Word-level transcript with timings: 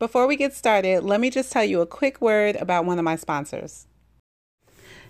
Before 0.00 0.26
we 0.26 0.36
get 0.36 0.54
started, 0.54 1.04
let 1.04 1.20
me 1.20 1.28
just 1.28 1.52
tell 1.52 1.62
you 1.62 1.82
a 1.82 1.86
quick 1.86 2.22
word 2.22 2.56
about 2.56 2.86
one 2.86 2.98
of 2.98 3.04
my 3.04 3.16
sponsors. 3.16 3.86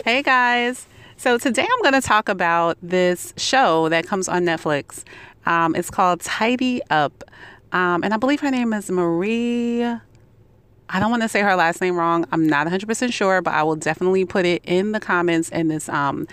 Hey 0.05 0.21
guys. 0.21 0.89
So 1.17 1.39
today 1.39 1.63
I'm 1.63 1.83
going 1.83 1.95
to 1.95 2.05
talk 2.05 2.29
about 2.29 2.77
this 2.83 3.33
show 3.37 3.89
that 3.91 4.09
comes 4.09 4.29
on 4.29 4.45
Netflix. 4.45 5.05
Um, 5.47 5.77
it's 5.77 5.91
called 5.91 6.23
Tidy 6.23 6.81
Up. 6.91 7.23
Um, 7.71 8.03
and 8.03 8.13
I 8.13 8.17
believe 8.17 8.41
her 8.41 8.51
name 8.51 8.73
is 8.73 8.91
Marie. 8.91 9.85
I 9.85 10.99
don't 10.99 11.13
want 11.13 11.23
to 11.23 11.29
say 11.29 11.41
her 11.41 11.55
last 11.55 11.81
name 11.81 11.95
wrong. 11.95 12.27
I'm 12.33 12.49
not 12.49 12.67
100% 12.67 13.13
sure, 13.13 13.41
but 13.43 13.55
I 13.55 13.63
will 13.63 13.77
definitely 13.77 14.25
put 14.25 14.45
it 14.45 14.61
in 14.65 14.91
the 14.91 14.99
comments 14.99 15.51
in 15.51 15.69
this 15.69 15.89
um 15.89 16.27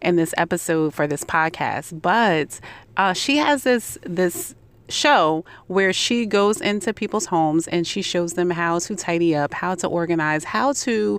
in 0.00 0.14
this 0.14 0.32
episode 0.38 0.94
for 0.94 1.08
this 1.08 1.24
podcast. 1.24 2.00
But 2.00 2.60
uh, 2.96 3.12
she 3.12 3.38
has 3.38 3.64
this 3.64 3.98
this 4.04 4.54
show 4.88 5.44
where 5.66 5.92
she 5.92 6.26
goes 6.26 6.60
into 6.60 6.92
people's 6.92 7.26
homes 7.26 7.66
and 7.68 7.86
she 7.86 8.02
shows 8.02 8.34
them 8.34 8.50
how 8.50 8.78
to 8.80 8.94
tidy 8.94 9.34
up, 9.34 9.54
how 9.54 9.74
to 9.76 9.86
organize, 9.86 10.44
how 10.44 10.72
to 10.72 11.18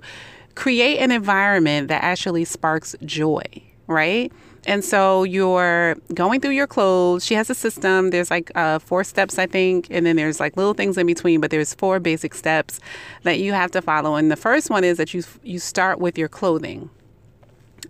create 0.54 0.98
an 0.98 1.10
environment 1.10 1.88
that 1.88 2.02
actually 2.02 2.44
sparks 2.44 2.94
joy, 3.04 3.44
right? 3.86 4.32
And 4.66 4.84
so 4.84 5.22
you're 5.22 5.94
going 6.12 6.40
through 6.40 6.50
your 6.50 6.66
clothes. 6.66 7.24
She 7.24 7.34
has 7.34 7.48
a 7.50 7.54
system. 7.54 8.10
There's 8.10 8.30
like 8.30 8.50
uh, 8.56 8.80
four 8.80 9.04
steps, 9.04 9.38
I 9.38 9.46
think, 9.46 9.86
and 9.90 10.04
then 10.04 10.16
there's 10.16 10.40
like 10.40 10.56
little 10.56 10.74
things 10.74 10.98
in 10.98 11.06
between. 11.06 11.40
But 11.40 11.52
there's 11.52 11.72
four 11.74 12.00
basic 12.00 12.34
steps 12.34 12.80
that 13.22 13.38
you 13.38 13.52
have 13.52 13.70
to 13.72 13.82
follow. 13.82 14.16
And 14.16 14.28
the 14.28 14.36
first 14.36 14.68
one 14.68 14.82
is 14.82 14.96
that 14.96 15.14
you 15.14 15.22
you 15.44 15.60
start 15.60 16.00
with 16.00 16.18
your 16.18 16.28
clothing, 16.28 16.90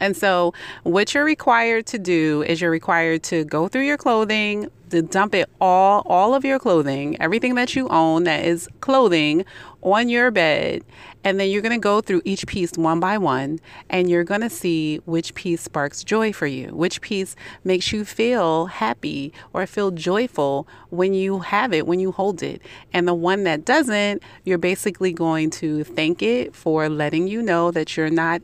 and 0.00 0.16
so, 0.16 0.54
what 0.82 1.14
you're 1.14 1.24
required 1.24 1.86
to 1.86 1.98
do 1.98 2.42
is 2.46 2.60
you're 2.60 2.70
required 2.70 3.22
to 3.24 3.44
go 3.44 3.68
through 3.68 3.82
your 3.82 3.96
clothing, 3.96 4.70
to 4.96 5.02
dump 5.02 5.34
it 5.34 5.48
all, 5.60 6.02
all 6.06 6.34
of 6.34 6.44
your 6.44 6.58
clothing, 6.58 7.20
everything 7.20 7.54
that 7.54 7.76
you 7.76 7.88
own 7.88 8.24
that 8.24 8.44
is 8.44 8.68
clothing 8.80 9.44
on 9.82 10.08
your 10.08 10.30
bed. 10.30 10.82
And 11.22 11.40
then 11.40 11.50
you're 11.50 11.62
going 11.62 11.72
to 11.72 11.82
go 11.82 12.00
through 12.00 12.22
each 12.24 12.46
piece 12.46 12.72
one 12.72 13.00
by 13.00 13.18
one 13.18 13.58
and 13.90 14.08
you're 14.08 14.24
going 14.24 14.40
to 14.42 14.50
see 14.50 14.98
which 15.06 15.34
piece 15.34 15.60
sparks 15.60 16.04
joy 16.04 16.32
for 16.32 16.46
you, 16.46 16.68
which 16.68 17.00
piece 17.00 17.34
makes 17.64 17.92
you 17.92 18.04
feel 18.04 18.66
happy 18.66 19.32
or 19.52 19.66
feel 19.66 19.90
joyful 19.90 20.68
when 20.90 21.14
you 21.14 21.40
have 21.40 21.72
it, 21.72 21.86
when 21.86 22.00
you 22.00 22.12
hold 22.12 22.42
it. 22.42 22.62
And 22.92 23.06
the 23.06 23.14
one 23.14 23.44
that 23.44 23.64
doesn't, 23.64 24.22
you're 24.44 24.58
basically 24.58 25.12
going 25.12 25.50
to 25.50 25.84
thank 25.84 26.22
it 26.22 26.54
for 26.54 26.88
letting 26.88 27.26
you 27.28 27.42
know 27.42 27.70
that 27.70 27.96
you're 27.96 28.10
not 28.10 28.42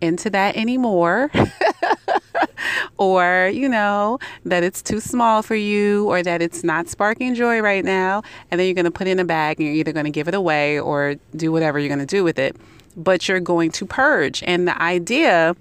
into 0.00 0.28
that 0.30 0.56
anymore. 0.56 1.30
or, 3.02 3.50
you 3.52 3.68
know, 3.68 4.18
that 4.44 4.62
it's 4.62 4.80
too 4.80 5.00
small 5.00 5.42
for 5.42 5.56
you 5.56 6.08
or 6.08 6.22
that 6.22 6.40
it's 6.40 6.62
not 6.62 6.88
sparking 6.88 7.34
joy 7.34 7.60
right 7.60 7.84
now. 7.84 8.22
And 8.50 8.60
then 8.60 8.66
you're 8.66 8.74
going 8.74 8.84
to 8.84 8.90
put 8.90 9.08
it 9.08 9.10
in 9.10 9.18
a 9.18 9.24
bag 9.24 9.58
and 9.58 9.66
you're 9.66 9.76
either 9.76 9.92
going 9.92 10.04
to 10.04 10.10
give 10.10 10.28
it 10.28 10.34
away 10.34 10.78
or 10.78 11.16
do 11.34 11.50
whatever 11.50 11.78
you're 11.78 11.88
going 11.88 11.98
to 11.98 12.06
do 12.06 12.22
with 12.22 12.38
it. 12.38 12.56
But 12.96 13.28
you're 13.28 13.40
going 13.40 13.72
to 13.72 13.86
purge. 13.86 14.42
And 14.46 14.68
the 14.68 14.80
idea 14.80 15.56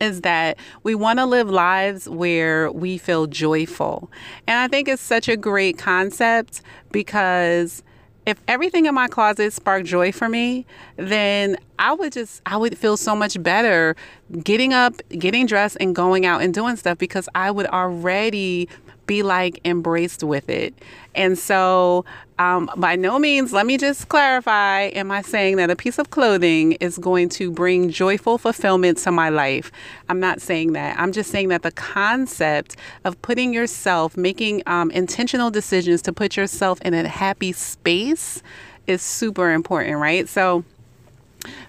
is 0.00 0.20
that 0.22 0.58
we 0.82 0.94
want 0.94 1.18
to 1.18 1.24
live 1.24 1.48
lives 1.48 2.08
where 2.08 2.70
we 2.70 2.98
feel 2.98 3.26
joyful. 3.26 4.10
And 4.46 4.58
I 4.58 4.68
think 4.68 4.88
it's 4.88 5.02
such 5.02 5.28
a 5.28 5.36
great 5.36 5.78
concept 5.78 6.60
because 6.92 7.82
if 8.26 8.40
everything 8.48 8.86
in 8.86 8.94
my 8.94 9.08
closet 9.08 9.52
sparked 9.52 9.86
joy 9.86 10.12
for 10.12 10.28
me, 10.28 10.64
then 10.96 11.56
I 11.78 11.92
would 11.92 12.12
just 12.12 12.40
I 12.46 12.56
would 12.56 12.78
feel 12.78 12.96
so 12.96 13.14
much 13.14 13.42
better 13.42 13.96
getting 14.42 14.72
up, 14.72 14.94
getting 15.10 15.46
dressed 15.46 15.76
and 15.80 15.94
going 15.94 16.24
out 16.24 16.42
and 16.42 16.54
doing 16.54 16.76
stuff 16.76 16.98
because 16.98 17.28
I 17.34 17.50
would 17.50 17.66
already 17.66 18.68
be 19.06 19.22
like 19.22 19.60
embraced 19.64 20.22
with 20.22 20.48
it. 20.48 20.74
And 21.14 21.38
so, 21.38 22.04
um, 22.38 22.68
by 22.76 22.96
no 22.96 23.18
means, 23.18 23.52
let 23.52 23.66
me 23.66 23.78
just 23.78 24.08
clarify 24.08 24.82
am 24.86 25.10
I 25.12 25.22
saying 25.22 25.56
that 25.56 25.70
a 25.70 25.76
piece 25.76 25.98
of 25.98 26.10
clothing 26.10 26.72
is 26.72 26.98
going 26.98 27.28
to 27.30 27.50
bring 27.50 27.90
joyful 27.90 28.38
fulfillment 28.38 28.98
to 28.98 29.12
my 29.12 29.28
life? 29.28 29.70
I'm 30.08 30.18
not 30.18 30.40
saying 30.40 30.72
that. 30.72 30.98
I'm 30.98 31.12
just 31.12 31.30
saying 31.30 31.48
that 31.48 31.62
the 31.62 31.70
concept 31.72 32.76
of 33.04 33.20
putting 33.22 33.52
yourself, 33.52 34.16
making 34.16 34.62
um, 34.66 34.90
intentional 34.90 35.50
decisions 35.50 36.02
to 36.02 36.12
put 36.12 36.36
yourself 36.36 36.80
in 36.82 36.94
a 36.94 37.06
happy 37.06 37.52
space 37.52 38.42
is 38.86 39.00
super 39.00 39.52
important, 39.52 39.98
right? 39.98 40.28
So, 40.28 40.64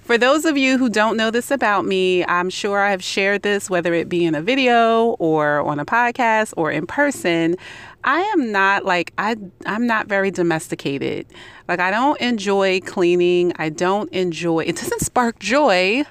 for 0.02 0.18
those 0.18 0.46
of 0.46 0.58
you 0.58 0.78
who 0.78 0.90
don't 0.90 1.18
know 1.18 1.32
this 1.32 1.52
about 1.52 1.86
me, 1.86 2.24
I'm 2.26 2.50
sure 2.50 2.80
I 2.80 2.92
have 2.92 3.04
shared 3.04 3.42
this, 3.42 3.70
whether 3.70 3.94
it 3.94 4.10
be 4.10 4.26
in 4.26 4.36
a 4.36 4.42
video 4.42 5.16
or 5.20 5.62
on 5.62 5.80
a 5.80 5.86
podcast 5.86 6.54
or 6.58 6.72
in 6.72 6.88
person. 6.88 7.56
I 8.04 8.22
am 8.22 8.52
not 8.52 8.86
like 8.86 9.14
I 9.18 9.36
I'm 9.66 9.88
not 9.88 10.08
very 10.08 10.32
domesticated. 10.32 11.26
Like 11.68 11.80
I 11.80 11.90
don't 11.92 12.20
enjoy 12.22 12.82
cleaning. 12.82 13.54
I 13.58 13.70
don't 13.70 14.12
enjoy 14.12 14.60
it 14.66 14.76
doesn't 14.76 15.02
spark 15.02 15.40
joy 15.40 16.04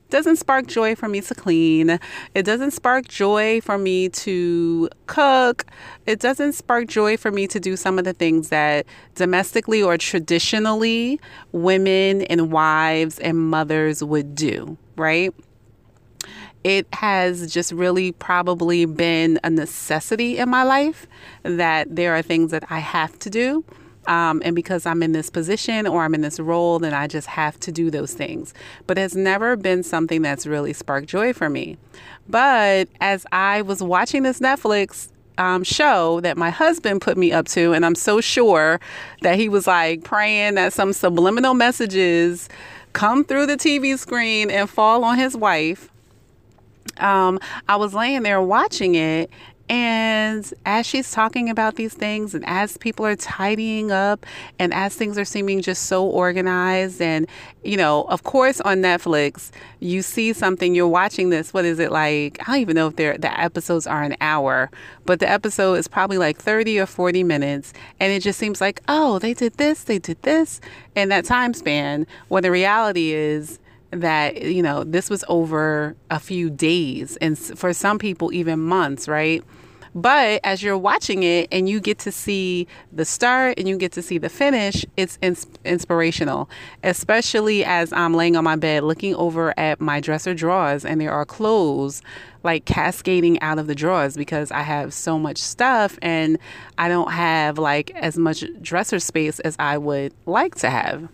doesn't 0.09 0.37
spark 0.37 0.67
joy 0.67 0.95
for 0.95 1.07
me 1.07 1.21
to 1.21 1.35
clean. 1.35 1.99
It 2.35 2.43
doesn't 2.43 2.71
spark 2.71 3.07
joy 3.07 3.61
for 3.61 3.77
me 3.77 4.09
to 4.09 4.89
cook. 5.07 5.65
It 6.05 6.19
doesn't 6.19 6.53
spark 6.53 6.87
joy 6.87 7.17
for 7.17 7.31
me 7.31 7.47
to 7.47 7.59
do 7.59 7.75
some 7.75 7.99
of 7.99 8.05
the 8.05 8.13
things 8.13 8.49
that 8.49 8.85
domestically 9.15 9.81
or 9.81 9.97
traditionally 9.97 11.19
women 11.51 12.23
and 12.23 12.51
wives 12.51 13.19
and 13.19 13.37
mothers 13.37 14.03
would 14.03 14.35
do, 14.35 14.77
right? 14.95 15.33
It 16.63 16.87
has 16.93 17.51
just 17.53 17.71
really 17.71 18.11
probably 18.11 18.85
been 18.85 19.39
a 19.43 19.49
necessity 19.49 20.37
in 20.37 20.49
my 20.49 20.63
life 20.63 21.07
that 21.43 21.95
there 21.95 22.13
are 22.15 22.21
things 22.21 22.51
that 22.51 22.65
I 22.69 22.79
have 22.79 23.17
to 23.19 23.29
do 23.29 23.63
um, 24.07 24.41
and 24.43 24.55
because 24.55 24.85
I'm 24.85 25.03
in 25.03 25.11
this 25.11 25.29
position 25.29 25.85
or 25.85 26.03
I'm 26.03 26.15
in 26.15 26.21
this 26.21 26.39
role, 26.39 26.79
then 26.79 26.93
I 26.93 27.07
just 27.07 27.27
have 27.27 27.59
to 27.61 27.71
do 27.71 27.91
those 27.91 28.13
things. 28.13 28.53
But 28.87 28.97
it's 28.97 29.15
never 29.15 29.55
been 29.55 29.83
something 29.83 30.21
that's 30.21 30.47
really 30.47 30.73
sparked 30.73 31.07
joy 31.07 31.33
for 31.33 31.49
me. 31.49 31.77
But 32.27 32.89
as 33.01 33.25
I 33.31 33.61
was 33.61 33.83
watching 33.83 34.23
this 34.23 34.39
Netflix 34.39 35.09
um, 35.37 35.63
show 35.63 36.19
that 36.21 36.37
my 36.37 36.49
husband 36.49 37.01
put 37.01 37.17
me 37.17 37.31
up 37.31 37.47
to, 37.49 37.73
and 37.73 37.85
I'm 37.85 37.95
so 37.95 38.21
sure 38.21 38.79
that 39.21 39.35
he 39.35 39.49
was 39.49 39.67
like 39.67 40.03
praying 40.03 40.55
that 40.55 40.73
some 40.73 40.93
subliminal 40.93 41.53
messages 41.53 42.49
come 42.93 43.23
through 43.23 43.45
the 43.45 43.57
TV 43.57 43.97
screen 43.97 44.49
and 44.49 44.69
fall 44.69 45.03
on 45.03 45.17
his 45.17 45.35
wife. 45.37 45.89
Um, 46.97 47.39
I 47.67 47.77
was 47.77 47.93
laying 47.93 48.23
there 48.23 48.41
watching 48.41 48.95
it, 48.95 49.29
and 49.69 50.51
as 50.65 50.87
she's 50.87 51.11
talking 51.11 51.47
about 51.47 51.75
these 51.75 51.93
things, 51.93 52.33
and 52.33 52.43
as 52.47 52.75
people 52.77 53.05
are 53.05 53.15
tidying 53.15 53.91
up, 53.91 54.25
and 54.57 54.73
as 54.73 54.95
things 54.95 55.15
are 55.17 55.25
seeming 55.25 55.61
just 55.61 55.83
so 55.83 56.05
organized, 56.05 56.99
and 56.99 57.27
you 57.63 57.77
know, 57.77 58.03
of 58.03 58.23
course, 58.23 58.59
on 58.61 58.77
Netflix, 58.79 59.51
you 59.79 60.01
see 60.01 60.33
something, 60.33 60.73
you're 60.73 60.87
watching 60.87 61.29
this. 61.29 61.53
What 61.53 61.65
is 61.65 61.77
it 61.77 61.91
like? 61.91 62.39
I 62.47 62.53
don't 62.53 62.61
even 62.61 62.75
know 62.75 62.87
if 62.87 62.95
they're, 62.95 63.17
the 63.17 63.39
episodes 63.39 63.85
are 63.85 64.01
an 64.01 64.15
hour, 64.21 64.71
but 65.05 65.19
the 65.19 65.29
episode 65.29 65.75
is 65.75 65.87
probably 65.87 66.17
like 66.17 66.37
30 66.37 66.79
or 66.79 66.85
40 66.87 67.23
minutes. 67.23 67.71
And 67.99 68.11
it 68.11 68.21
just 68.21 68.39
seems 68.39 68.59
like, 68.59 68.81
oh, 68.87 69.19
they 69.19 69.35
did 69.35 69.53
this, 69.57 69.83
they 69.83 69.99
did 69.99 70.21
this 70.23 70.61
in 70.95 71.09
that 71.09 71.25
time 71.25 71.53
span. 71.53 72.07
When 72.29 72.41
the 72.41 72.51
reality 72.51 73.11
is, 73.11 73.59
that 73.91 74.43
you 74.43 74.61
know 74.61 74.83
this 74.83 75.09
was 75.09 75.23
over 75.27 75.95
a 76.11 76.19
few 76.19 76.47
days 76.47 77.17
and 77.21 77.35
for 77.37 77.73
some 77.73 77.97
people 77.97 78.31
even 78.31 78.59
months 78.59 79.07
right 79.07 79.43
but 80.01 80.39
as 80.43 80.63
you're 80.63 80.77
watching 80.77 81.23
it 81.23 81.47
and 81.51 81.67
you 81.67 81.79
get 81.79 81.99
to 81.99 82.11
see 82.11 82.67
the 82.91 83.03
start 83.03 83.57
and 83.57 83.67
you 83.67 83.77
get 83.77 83.91
to 83.93 84.01
see 84.01 84.17
the 84.17 84.29
finish, 84.29 84.85
it's 84.95 85.17
ins- 85.21 85.47
inspirational, 85.65 86.49
especially 86.83 87.65
as 87.65 87.91
I'm 87.91 88.13
laying 88.13 88.35
on 88.35 88.43
my 88.43 88.55
bed 88.55 88.83
looking 88.83 89.13
over 89.15 89.57
at 89.59 89.81
my 89.81 89.99
dresser 89.99 90.33
drawers 90.33 90.85
and 90.85 91.01
there 91.01 91.11
are 91.11 91.25
clothes 91.25 92.01
like 92.43 92.63
cascading 92.63 93.41
out 93.41 93.59
of 93.59 93.67
the 93.67 93.75
drawers 93.75 94.15
because 94.15 94.51
I 94.51 94.61
have 94.61 94.93
so 94.93 95.19
much 95.19 95.37
stuff 95.37 95.99
and 96.01 96.39
I 96.77 96.87
don't 96.87 97.11
have 97.11 97.57
like 97.57 97.91
as 97.95 98.17
much 98.17 98.45
dresser 98.61 98.99
space 98.99 99.41
as 99.41 99.57
I 99.59 99.77
would 99.77 100.13
like 100.25 100.55
to 100.55 100.69
have. 100.69 101.09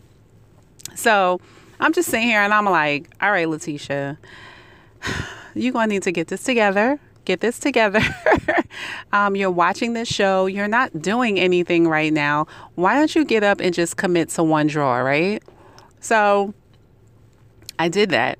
So, 0.94 1.42
I'm 1.80 1.92
just 1.92 2.09
sitting 2.09 2.27
here 2.27 2.42
and 2.42 2.54
I'm 2.54 2.65
like, 2.65 3.09
all 3.21 3.31
right, 3.31 3.50
Letitia, 3.50 4.18
you're 5.56 5.74
going 5.74 5.89
to 5.89 5.94
need 5.95 6.04
to 6.04 6.12
get 6.12 6.27
this 6.27 6.44
together. 6.44 7.00
Get 7.25 7.42
this 7.42 7.60
together. 7.60 8.01
um, 9.13 9.36
you're 9.36 9.51
watching 9.51 9.94
this 9.94 10.07
show. 10.07 10.45
You're 10.45 10.68
not 10.68 11.01
doing 11.01 11.39
anything 11.39 11.88
right 11.88 12.13
now. 12.13 12.48
Why 12.75 12.95
don't 12.95 13.13
you 13.16 13.25
get 13.25 13.44
up 13.44 13.60
and 13.60 13.74
just 13.74 13.98
commit 13.98 14.30
to 14.30 14.44
one 14.44 14.68
drawer, 14.68 15.04
right? 15.04 15.44
So 16.00 16.54
I 17.80 17.89
did 17.89 18.12
that. 18.12 18.39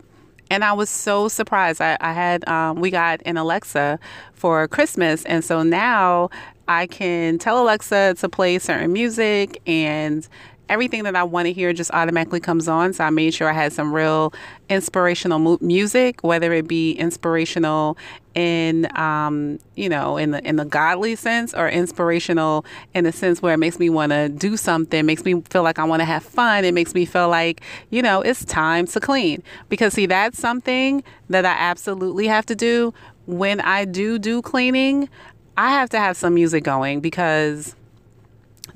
And 0.52 0.64
I 0.64 0.74
was 0.74 0.90
so 0.90 1.28
surprised. 1.28 1.82
I, 1.82 1.98
I 2.00 2.14
had, 2.14 2.48
um, 2.48 2.80
we 2.80 2.92
got 2.92 3.22
an 3.26 3.38
Alexa 3.38 4.00
for 4.34 4.68
Christmas. 4.68 5.26
And 5.26 5.44
so 5.44 5.64
now 5.64 6.30
I 6.68 6.86
can 6.86 7.40
tell 7.40 7.62
Alexa 7.62 8.16
to 8.20 8.30
play 8.30 8.60
certain 8.60 8.94
music 8.94 9.62
and 9.66 10.28
everything 10.70 11.04
that 11.04 11.16
I 11.16 11.24
want 11.24 11.48
to 11.48 11.54
hear 11.54 11.74
just 11.74 11.92
automatically 11.92 12.40
comes 12.40 12.68
on. 12.68 12.94
So 12.94 13.04
I 13.04 13.10
made 13.10 13.34
sure 13.34 13.50
I 13.50 13.54
had 13.54 13.74
some 13.74 13.94
real 13.94 14.34
inspirational 14.70 15.40
mu- 15.40 15.58
music, 15.62 16.24
whether 16.24 16.54
it 16.54 16.68
be 16.68 16.94
inspirational 16.94 17.98
in 18.34 18.86
um, 18.98 19.60
you 19.76 19.88
know 19.88 20.18
in 20.18 20.32
the 20.32 20.46
in 20.48 20.58
the 20.58 20.66
godly 20.66 21.16
sense 21.16 21.54
or 21.54 21.70
inspirational 21.70 22.66
in 22.94 23.06
the 23.06 23.12
sense 23.12 23.42
where 23.42 23.54
it 23.54 23.58
makes 23.58 23.80
me 23.80 23.90
want 23.90 24.12
to 24.12 24.28
do 24.28 24.58
something 24.58 25.06
makes 25.06 25.24
me 25.24 25.42
feel 25.50 25.64
like 25.64 25.80
i 25.80 25.84
want 25.86 26.02
to 26.02 26.06
have 26.06 26.22
fun. 26.24 26.66
It 26.66 26.74
makes 26.74 26.94
me 26.94 27.06
feel 27.06 27.30
like 27.30 27.62
you 27.90 28.02
know 28.02 28.22
it's 28.22 28.44
time 28.44 28.88
to 28.88 29.00
clean. 29.00 29.42
Because 29.70 29.94
see 29.94 30.06
that's 30.06 30.38
something 30.38 31.04
that 31.30 31.46
i 31.46 31.54
absolutely 31.54 32.28
have 32.28 32.46
to 32.48 32.56
do. 32.56 32.94
When 33.26 33.62
i 33.62 33.86
do 33.86 34.20
do 34.20 34.42
cleaning 34.42 35.10
i 35.58 35.70
have 35.72 35.90
to 35.90 35.98
have 35.98 36.18
some 36.18 36.36
music 36.36 36.64
going 36.64 37.00
because 37.00 37.76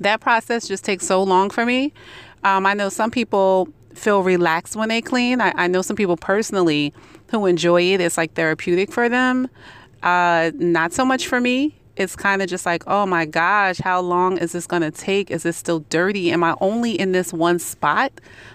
that 0.00 0.20
process 0.20 0.66
just 0.66 0.84
takes 0.84 1.06
so 1.06 1.22
long 1.22 1.50
for 1.50 1.64
me 1.64 1.92
um, 2.44 2.66
i 2.66 2.74
know 2.74 2.88
some 2.88 3.10
people 3.10 3.68
feel 3.94 4.22
relaxed 4.22 4.76
when 4.76 4.88
they 4.88 5.00
clean 5.00 5.40
I, 5.40 5.52
I 5.56 5.66
know 5.66 5.82
some 5.82 5.96
people 5.96 6.16
personally 6.16 6.92
who 7.30 7.46
enjoy 7.46 7.82
it. 7.82 8.00
It's 8.00 8.16
like 8.16 8.34
therapeutic 8.34 8.92
for 8.92 9.08
them. 9.08 9.48
Uh, 10.02 10.50
not 10.54 10.92
so 10.92 11.04
much 11.04 11.26
for 11.26 11.40
me. 11.40 11.76
It's 11.96 12.16
kind 12.16 12.40
of 12.40 12.48
just 12.48 12.64
like, 12.64 12.82
oh 12.86 13.04
my 13.06 13.26
gosh, 13.26 13.78
how 13.78 14.00
long 14.00 14.38
is 14.38 14.52
this 14.52 14.66
going 14.66 14.82
to 14.82 14.90
take? 14.90 15.30
Is 15.30 15.42
this 15.42 15.56
still 15.56 15.80
dirty? 15.90 16.30
Am 16.32 16.42
I 16.42 16.56
only 16.60 16.98
in 16.98 17.12
this 17.12 17.32
one 17.32 17.58
spot? 17.58 18.12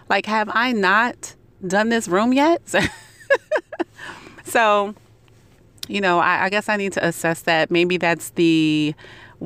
Like, 0.09 0.25
have 0.25 0.49
I 0.53 0.71
not 0.71 1.35
done 1.65 1.89
this 1.89 2.07
room 2.07 2.33
yet? 2.33 2.61
so, 4.45 4.95
you 5.87 6.01
know, 6.01 6.19
I, 6.19 6.45
I 6.45 6.49
guess 6.49 6.69
I 6.69 6.77
need 6.77 6.93
to 6.93 7.05
assess 7.05 7.41
that. 7.41 7.69
Maybe 7.69 7.97
that's 7.97 8.31
the 8.31 8.95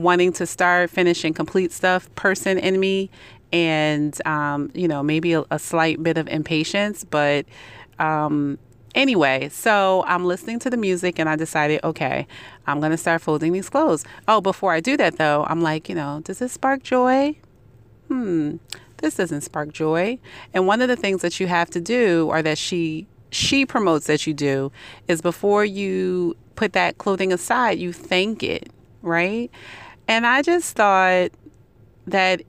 wanting 0.02 0.34
to 0.34 0.46
start, 0.46 0.90
finish, 0.90 1.24
and 1.24 1.36
complete 1.36 1.72
stuff 1.72 2.14
person 2.16 2.58
in 2.58 2.80
me. 2.80 3.10
And, 3.52 4.16
um, 4.28 4.70
you 4.76 4.88
know, 4.88 5.02
maybe 5.02 5.34
a, 5.34 5.44
a, 5.50 5.58
slight 5.58 6.04
bit 6.04 6.20
of 6.20 6.28
impatience, 6.28 7.04
but 7.04 7.48
um, 7.98 8.60
Anyway, 8.96 9.50
so 9.50 10.04
I'm 10.08 10.26
listening 10.26 10.60
to 10.60 10.70
the 10.70 10.78
music 10.78 11.20
and 11.20 11.30
I 11.30 11.36
decided, 11.36 11.80
okay, 11.84 12.28
I'm 12.66 12.80
going 12.80 12.92
to 12.92 12.98
start 12.98 13.22
folding 13.22 13.54
these 13.54 13.70
clothes. 13.70 14.04
Oh, 14.28 14.42
before 14.42 14.74
I 14.74 14.80
do 14.80 14.98
that 14.98 15.18
though, 15.18 15.46
I'm 15.48 15.62
like, 15.62 15.90
you 15.90 15.96
know, 15.96 16.22
does 16.24 16.40
this 16.40 16.54
spark 16.54 16.84
joy? 16.84 17.36
Hmm, 18.08 18.58
this 18.98 19.16
doesn't 19.16 19.42
spark 19.42 19.72
joy. 19.72 20.18
And 20.54 20.66
one 20.66 20.82
of 20.82 20.88
the 20.88 20.96
things 20.96 21.22
that 21.22 21.40
you 21.40 21.48
have 21.48 21.70
to 21.72 21.82
do, 21.82 22.28
or 22.30 22.42
that 22.42 22.58
she 22.58 23.08
she 23.32 23.64
promotes 23.64 24.08
that 24.08 24.26
you 24.26 24.34
do, 24.34 24.72
is 25.08 25.22
before 25.22 25.64
you 25.64 26.36
put 26.56 26.74
that 26.74 26.98
clothing 26.98 27.32
aside, 27.32 27.78
you 27.78 27.94
thank 27.94 28.42
it, 28.42 28.72
right? 29.04 29.52
And 30.10 30.26
I 30.26 30.42
just 30.42 30.76
thought 30.76 31.30
that 32.08 32.42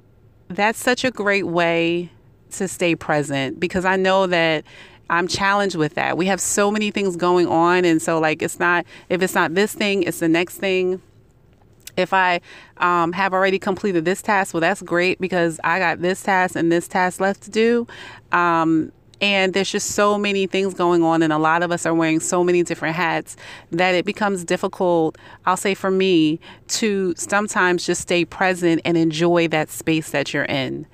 that's 0.49 0.79
such 0.79 1.05
a 1.05 1.11
great 1.11 1.47
way 1.47 2.11
to 2.53 2.67
stay 2.67 2.97
present 2.97 3.61
because 3.61 3.85
I 3.85 3.97
know 3.97 4.27
that 4.27 4.65
I'm 5.11 5.29
challenged 5.29 5.77
with 5.77 5.95
that. 5.95 6.17
We 6.17 6.25
have 6.25 6.41
so 6.41 6.71
many 6.71 6.91
things 6.91 7.17
going 7.17 7.47
on. 7.47 7.85
And 7.85 8.01
so, 8.01 8.19
like, 8.19 8.41
it's 8.41 8.59
not, 8.59 8.87
if 9.11 9.21
it's 9.21 9.35
not 9.35 9.55
this 9.55 9.75
thing, 9.75 10.05
it's 10.05 10.21
the 10.21 10.29
next 10.29 10.57
thing. 10.57 11.03
If 11.99 12.15
I 12.15 12.41
um, 12.79 13.13
have 13.13 13.35
already 13.35 13.59
completed 13.59 14.07
this 14.07 14.23
task, 14.23 14.55
well, 14.55 14.63
that's 14.63 14.81
great 14.81 15.21
because 15.21 15.61
I 15.63 15.79
got 15.79 16.01
this 16.01 16.23
task 16.23 16.57
and 16.57 16.73
this 16.73 16.89
task 16.89 17.21
left 17.21 17.43
to 17.43 17.51
do. 17.51 17.87
Um, 18.33 18.91
and 19.21 19.53
there's 19.53 19.71
just 19.71 19.93
so 19.93 20.19
many 20.19 20.47
things 20.47 20.75
going 20.75 21.03
on, 21.03 21.23
and 21.23 21.33
a 21.33 21.39
lot 21.39 21.63
of 21.63 21.71
us 21.71 21.87
are 21.87 21.95
wearing 21.95 22.21
so 22.21 22.43
many 22.43 22.63
different 22.63 22.97
hats 22.97 23.37
that 23.71 23.95
it 23.95 24.05
becomes 24.05 24.45
difficult, 24.45 25.19
I'll 25.47 25.57
say 25.57 25.75
for 25.75 25.91
me, 25.91 26.41
to 26.69 27.15
sometimes 27.17 27.85
just 27.85 28.03
stay 28.03 28.25
present 28.25 28.81
and 28.85 28.97
enjoy 28.97 29.49
that 29.49 29.71
space 29.71 30.11
that 30.11 30.33
you're 30.33 30.45
in. 30.45 30.87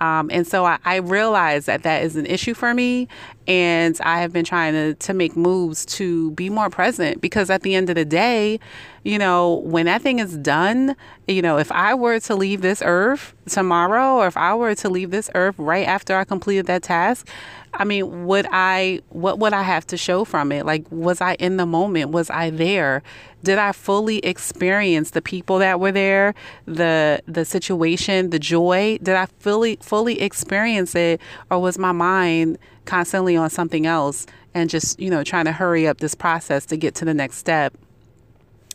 Um, 0.00 0.28
and 0.32 0.46
so 0.46 0.64
I, 0.64 0.78
I 0.84 0.96
realize 0.96 1.66
that 1.66 1.82
that 1.84 2.02
is 2.02 2.16
an 2.16 2.26
issue 2.26 2.52
for 2.52 2.74
me. 2.74 3.08
And 3.46 3.98
I 4.02 4.20
have 4.20 4.32
been 4.32 4.44
trying 4.44 4.72
to, 4.72 4.94
to 4.94 5.14
make 5.14 5.36
moves 5.36 5.86
to 5.86 6.32
be 6.32 6.50
more 6.50 6.68
present 6.68 7.20
because 7.20 7.48
at 7.48 7.62
the 7.62 7.74
end 7.74 7.88
of 7.90 7.94
the 7.94 8.04
day, 8.04 8.58
you 9.02 9.18
know, 9.18 9.56
when 9.64 9.86
that 9.86 10.02
thing 10.02 10.18
is 10.18 10.36
done, 10.38 10.96
you 11.28 11.42
know, 11.42 11.58
if 11.58 11.70
I 11.70 11.94
were 11.94 12.18
to 12.20 12.34
leave 12.34 12.60
this 12.60 12.82
earth 12.84 13.34
tomorrow 13.46 14.16
or 14.16 14.26
if 14.26 14.36
I 14.36 14.54
were 14.54 14.74
to 14.74 14.88
leave 14.88 15.10
this 15.10 15.30
earth 15.34 15.54
right 15.58 15.86
after 15.86 16.16
I 16.16 16.24
completed 16.24 16.66
that 16.66 16.82
task, 16.82 17.28
I 17.76 17.84
mean, 17.84 18.26
would 18.26 18.46
I, 18.50 19.00
what 19.10 19.38
would 19.38 19.52
I 19.52 19.62
have 19.62 19.86
to 19.88 19.96
show 19.96 20.24
from 20.24 20.52
it? 20.52 20.64
Like, 20.64 20.84
was 20.90 21.20
I 21.20 21.34
in 21.34 21.56
the 21.56 21.66
moment? 21.66 22.10
Was 22.10 22.30
I 22.30 22.50
there? 22.50 23.02
Did 23.42 23.58
I 23.58 23.72
fully 23.72 24.18
experience 24.18 25.10
the 25.10 25.20
people 25.20 25.58
that 25.58 25.80
were 25.80 25.92
there, 25.92 26.34
the, 26.66 27.20
the 27.26 27.44
situation, 27.44 28.30
the 28.30 28.38
joy? 28.38 28.98
Did 29.02 29.16
I 29.16 29.26
fully, 29.38 29.78
fully 29.82 30.20
experience 30.20 30.94
it? 30.94 31.20
Or 31.50 31.58
was 31.58 31.78
my 31.78 31.92
mind 31.92 32.58
constantly 32.84 33.36
on 33.36 33.50
something 33.50 33.86
else 33.86 34.26
and 34.54 34.70
just, 34.70 34.98
you 35.00 35.10
know, 35.10 35.24
trying 35.24 35.46
to 35.46 35.52
hurry 35.52 35.86
up 35.86 35.98
this 35.98 36.14
process 36.14 36.64
to 36.66 36.76
get 36.76 36.94
to 36.96 37.04
the 37.04 37.14
next 37.14 37.36
step? 37.38 37.74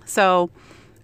So, 0.05 0.49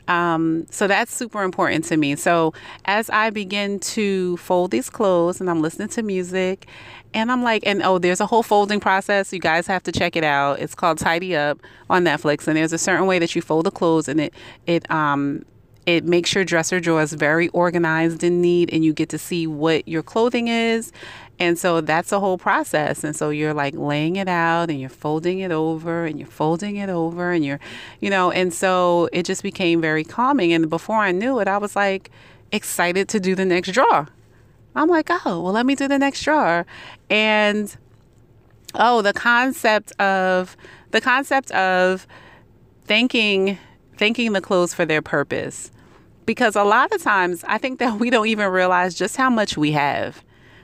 um, 0.08 0.68
so 0.70 0.88
that's 0.88 1.14
super 1.14 1.44
important 1.44 1.86
to 1.86 1.98
me. 1.98 2.16
So 2.16 2.54
as 2.86 3.10
I 3.10 3.30
begin 3.30 3.80
to 3.80 4.38
fold 4.38 4.72
these 4.72 4.90
clothes 4.90 5.40
and 5.40 5.50
I'm 5.50 5.62
listening 5.62 5.88
to 5.90 6.04
music 6.04 6.68
and 7.16 7.32
I'm 7.32 7.42
like, 7.42 7.66
and 7.66 7.82
oh, 7.82 7.98
there's 7.98 8.20
a 8.20 8.26
whole 8.26 8.44
folding 8.44 8.80
process. 8.80 9.34
You 9.34 9.40
guys 9.40 9.66
have 9.68 9.82
to 9.84 9.92
check 9.92 10.16
it 10.16 10.24
out. 10.24 10.60
It's 10.60 10.76
called 10.76 11.00
Tidy 11.00 11.36
Up 11.36 11.60
on 11.90 12.04
Netflix. 12.04 12.48
And 12.48 12.58
there's 12.58 12.74
a 12.74 12.78
certain 12.78 13.08
way 13.08 13.18
that 13.20 13.36
you 13.36 13.42
fold 13.42 13.66
the 13.66 13.72
clothes 13.72 14.08
and 14.08 14.20
it, 14.20 14.34
it, 14.68 14.90
um, 14.92 15.46
it 15.86 16.04
makes 16.04 16.34
your 16.34 16.44
dresser 16.44 16.80
drawers 16.80 17.14
very 17.14 17.48
organized 17.50 18.24
and 18.24 18.42
neat 18.42 18.72
and 18.74 18.84
you 18.84 18.92
get 18.92 19.10
to 19.10 19.18
see 19.18 19.48
what 19.48 19.88
your 19.88 20.04
clothing 20.04 20.48
is 20.48 20.92
and 21.40 21.60
so 21.60 21.82
that's 21.82 22.12
a 22.12 22.20
whole 22.20 22.38
process. 22.38 23.04
And 23.04 23.16
so 23.16 23.30
you're 23.30 23.54
like 23.54 23.76
laying 23.76 24.16
it 24.16 24.28
out 24.28 24.70
and 24.70 24.80
you're 24.80 24.90
folding 24.90 25.40
it 25.40 25.52
over 25.52 26.06
and 26.06 26.18
you're 26.18 26.28
folding 26.28 26.78
it 26.78 26.90
over 26.90 27.32
and 27.32 27.44
you're, 27.44 27.60
you 28.00 28.10
know, 28.10 28.32
and 28.32 28.54
so 28.54 29.10
it 29.12 29.24
just 29.24 29.44
became 29.44 29.82
very 29.82 30.04
calming. 30.04 30.54
And 30.54 30.70
before 30.70 30.98
I 30.98 31.12
knew 31.12 31.40
it, 31.40 31.48
I 31.48 31.58
was 31.58 31.76
like 31.76 32.10
excited 32.52 33.10
to 33.10 33.20
do 33.20 33.36
the 33.36 33.46
next 33.46 33.72
drawer. 33.72 34.08
I'm 34.76 34.90
like, 34.90 35.10
oh, 35.10 35.42
well, 35.42 35.54
let 35.54 35.66
me 35.66 35.76
do 35.76 35.88
the 35.88 35.98
next 35.98 36.22
drawer. 36.24 36.66
And 37.10 37.76
oh, 38.74 39.02
the 39.02 39.14
concept 39.14 40.00
of 40.00 40.58
the 40.92 41.02
concept 41.02 41.52
of 41.52 42.08
thanking 42.86 43.58
thanking 43.98 44.34
the 44.34 44.42
clothes 44.42 44.74
for 44.74 44.86
their 44.86 45.02
purpose. 45.02 45.72
Because 46.26 46.56
a 46.56 46.64
lot 46.64 46.92
of 46.92 47.02
times 47.02 47.44
I 47.48 47.58
think 47.58 47.80
that 47.80 48.00
we 48.00 48.10
don't 48.10 48.28
even 48.28 48.50
realize 48.50 48.96
just 48.96 49.16
how 49.16 49.30
much 49.30 49.58
we 49.58 49.72
have. 49.72 50.24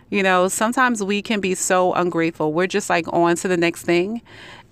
You 0.09 0.23
know, 0.23 0.49
sometimes 0.49 1.01
we 1.01 1.21
can 1.21 1.39
be 1.39 1.55
so 1.55 1.93
ungrateful. 1.93 2.51
We're 2.51 2.67
just 2.67 2.89
like 2.89 3.05
on 3.13 3.37
to 3.37 3.47
the 3.47 3.55
next 3.55 3.83
thing 3.83 4.21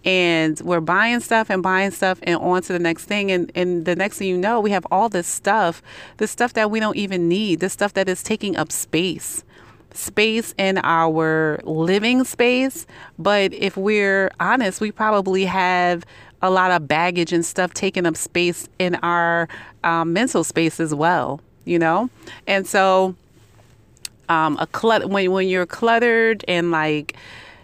and 0.06 0.60
we're 0.62 0.80
buying 0.80 1.20
stuff 1.20 1.50
and 1.50 1.62
buying 1.62 1.92
stuff 1.92 2.20
and 2.24 2.38
on 2.38 2.62
to 2.62 2.74
the 2.74 2.80
next 2.80 3.06
thing 3.06 3.32
and, 3.32 3.52
and 3.56 3.86
the 3.86 3.96
next 3.96 4.18
thing 4.18 4.28
you 4.28 4.38
know 4.38 4.60
we 4.60 4.72
have 4.72 4.86
all 4.92 5.10
this 5.10 5.28
stuff 5.28 5.82
this 6.18 6.32
stuff 6.32 6.54
that 6.54 6.72
we 6.72 6.80
don't 6.80 6.96
even 6.96 7.28
need 7.28 7.60
this 7.60 7.74
stuff 7.74 7.94
that 7.94 8.08
is 8.08 8.24
taking 8.24 8.56
up 8.56 8.72
space 8.72 9.44
space 9.92 10.54
in 10.58 10.78
our 10.80 11.60
living 11.64 12.24
space 12.24 12.86
but 13.18 13.54
if 13.54 13.76
we're 13.76 14.32
honest 14.40 14.80
we 14.80 14.92
probably 14.92 15.46
have 15.46 16.06
a 16.42 16.50
lot 16.50 16.72
of 16.72 16.88
baggage 16.88 17.34
and 17.34 17.46
stuff 17.46 17.74
taking 17.74 18.06
up 18.06 18.16
space 18.16 18.70
in 18.80 18.96
our 18.96 19.50
um, 19.84 20.14
mental 20.14 20.44
space 20.44 20.80
as 20.80 20.96
well 20.96 21.42
you 21.66 21.78
know 21.78 22.10
and 22.48 22.66
so 22.66 23.16
um, 24.30 24.58
a 24.60 24.68
clutter 24.68 25.08
when 25.08 25.32
when 25.32 25.48
you're 25.48 25.66
cluttered 25.66 26.46
and 26.48 26.72
like 26.72 27.18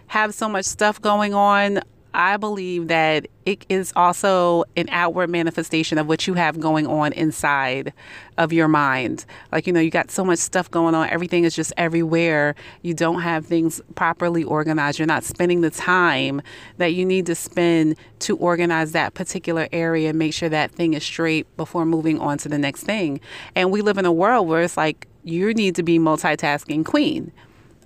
have 0.08 0.34
so 0.34 0.48
much 0.48 0.64
stuff 0.64 1.00
going 1.00 1.34
on. 1.34 1.80
I 2.16 2.38
believe 2.38 2.88
that 2.88 3.28
it 3.44 3.66
is 3.68 3.92
also 3.94 4.64
an 4.74 4.88
outward 4.90 5.28
manifestation 5.28 5.98
of 5.98 6.08
what 6.08 6.26
you 6.26 6.32
have 6.32 6.58
going 6.58 6.86
on 6.86 7.12
inside 7.12 7.92
of 8.38 8.54
your 8.54 8.68
mind. 8.68 9.26
Like, 9.52 9.66
you 9.66 9.72
know, 9.74 9.80
you 9.80 9.90
got 9.90 10.10
so 10.10 10.24
much 10.24 10.38
stuff 10.38 10.70
going 10.70 10.94
on, 10.94 11.10
everything 11.10 11.44
is 11.44 11.54
just 11.54 11.74
everywhere. 11.76 12.54
You 12.80 12.94
don't 12.94 13.20
have 13.20 13.44
things 13.44 13.82
properly 13.96 14.42
organized. 14.42 14.98
You're 14.98 15.06
not 15.06 15.24
spending 15.24 15.60
the 15.60 15.68
time 15.68 16.40
that 16.78 16.94
you 16.94 17.04
need 17.04 17.26
to 17.26 17.34
spend 17.34 17.96
to 18.20 18.36
organize 18.38 18.92
that 18.92 19.12
particular 19.12 19.68
area 19.70 20.08
and 20.08 20.18
make 20.18 20.32
sure 20.32 20.48
that 20.48 20.72
thing 20.72 20.94
is 20.94 21.04
straight 21.04 21.54
before 21.58 21.84
moving 21.84 22.18
on 22.18 22.38
to 22.38 22.48
the 22.48 22.58
next 22.58 22.84
thing. 22.84 23.20
And 23.54 23.70
we 23.70 23.82
live 23.82 23.98
in 23.98 24.06
a 24.06 24.12
world 24.12 24.48
where 24.48 24.62
it's 24.62 24.78
like 24.78 25.06
you 25.22 25.52
need 25.52 25.74
to 25.74 25.82
be 25.82 25.98
multitasking 25.98 26.86
queen. 26.86 27.30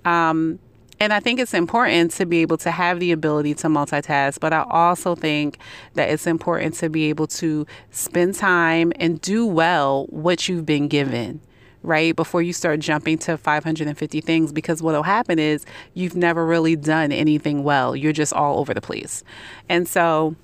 Um, 0.05 0.57
and 1.01 1.11
I 1.11 1.19
think 1.19 1.39
it's 1.39 1.55
important 1.55 2.11
to 2.11 2.27
be 2.27 2.43
able 2.43 2.57
to 2.57 2.69
have 2.69 2.99
the 2.99 3.11
ability 3.11 3.55
to 3.55 3.67
multitask, 3.67 4.39
but 4.39 4.53
I 4.53 4.63
also 4.69 5.15
think 5.15 5.57
that 5.95 6.09
it's 6.09 6.27
important 6.27 6.75
to 6.75 6.89
be 6.89 7.09
able 7.09 7.25
to 7.27 7.65
spend 7.89 8.35
time 8.35 8.93
and 8.97 9.19
do 9.19 9.47
well 9.47 10.05
what 10.11 10.47
you've 10.47 10.65
been 10.65 10.87
given 10.87 11.41
right? 11.83 12.15
Before 12.15 12.43
you 12.43 12.53
start 12.53 12.79
jumping 12.79 13.17
to 13.17 13.39
550 13.39 14.21
things, 14.21 14.51
because 14.51 14.83
what'll 14.83 15.01
happen 15.01 15.39
is 15.39 15.65
you've 15.95 16.15
never 16.15 16.45
really 16.45 16.75
done 16.75 17.11
anything 17.11 17.63
well. 17.63 17.95
You're 17.95 18.13
just 18.13 18.33
all 18.33 18.59
over 18.59 18.71
the 18.71 18.81
place. 18.81 19.23
And 19.67 19.87
so 19.87 20.35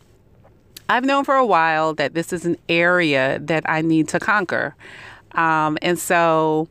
I've 0.90 1.06
known 1.06 1.26
for 1.26 1.36
a 1.36 1.46
while 1.46 1.94
that 1.94 2.16
this 2.16 2.34
is 2.34 2.44
an 2.48 2.58
area 2.68 3.38
that 3.44 3.70
I 3.70 3.84
need 3.84 4.08
to 4.08 4.20
conquer. 4.20 4.76
Um, 5.34 5.78
and 5.84 6.00
so 6.00 6.70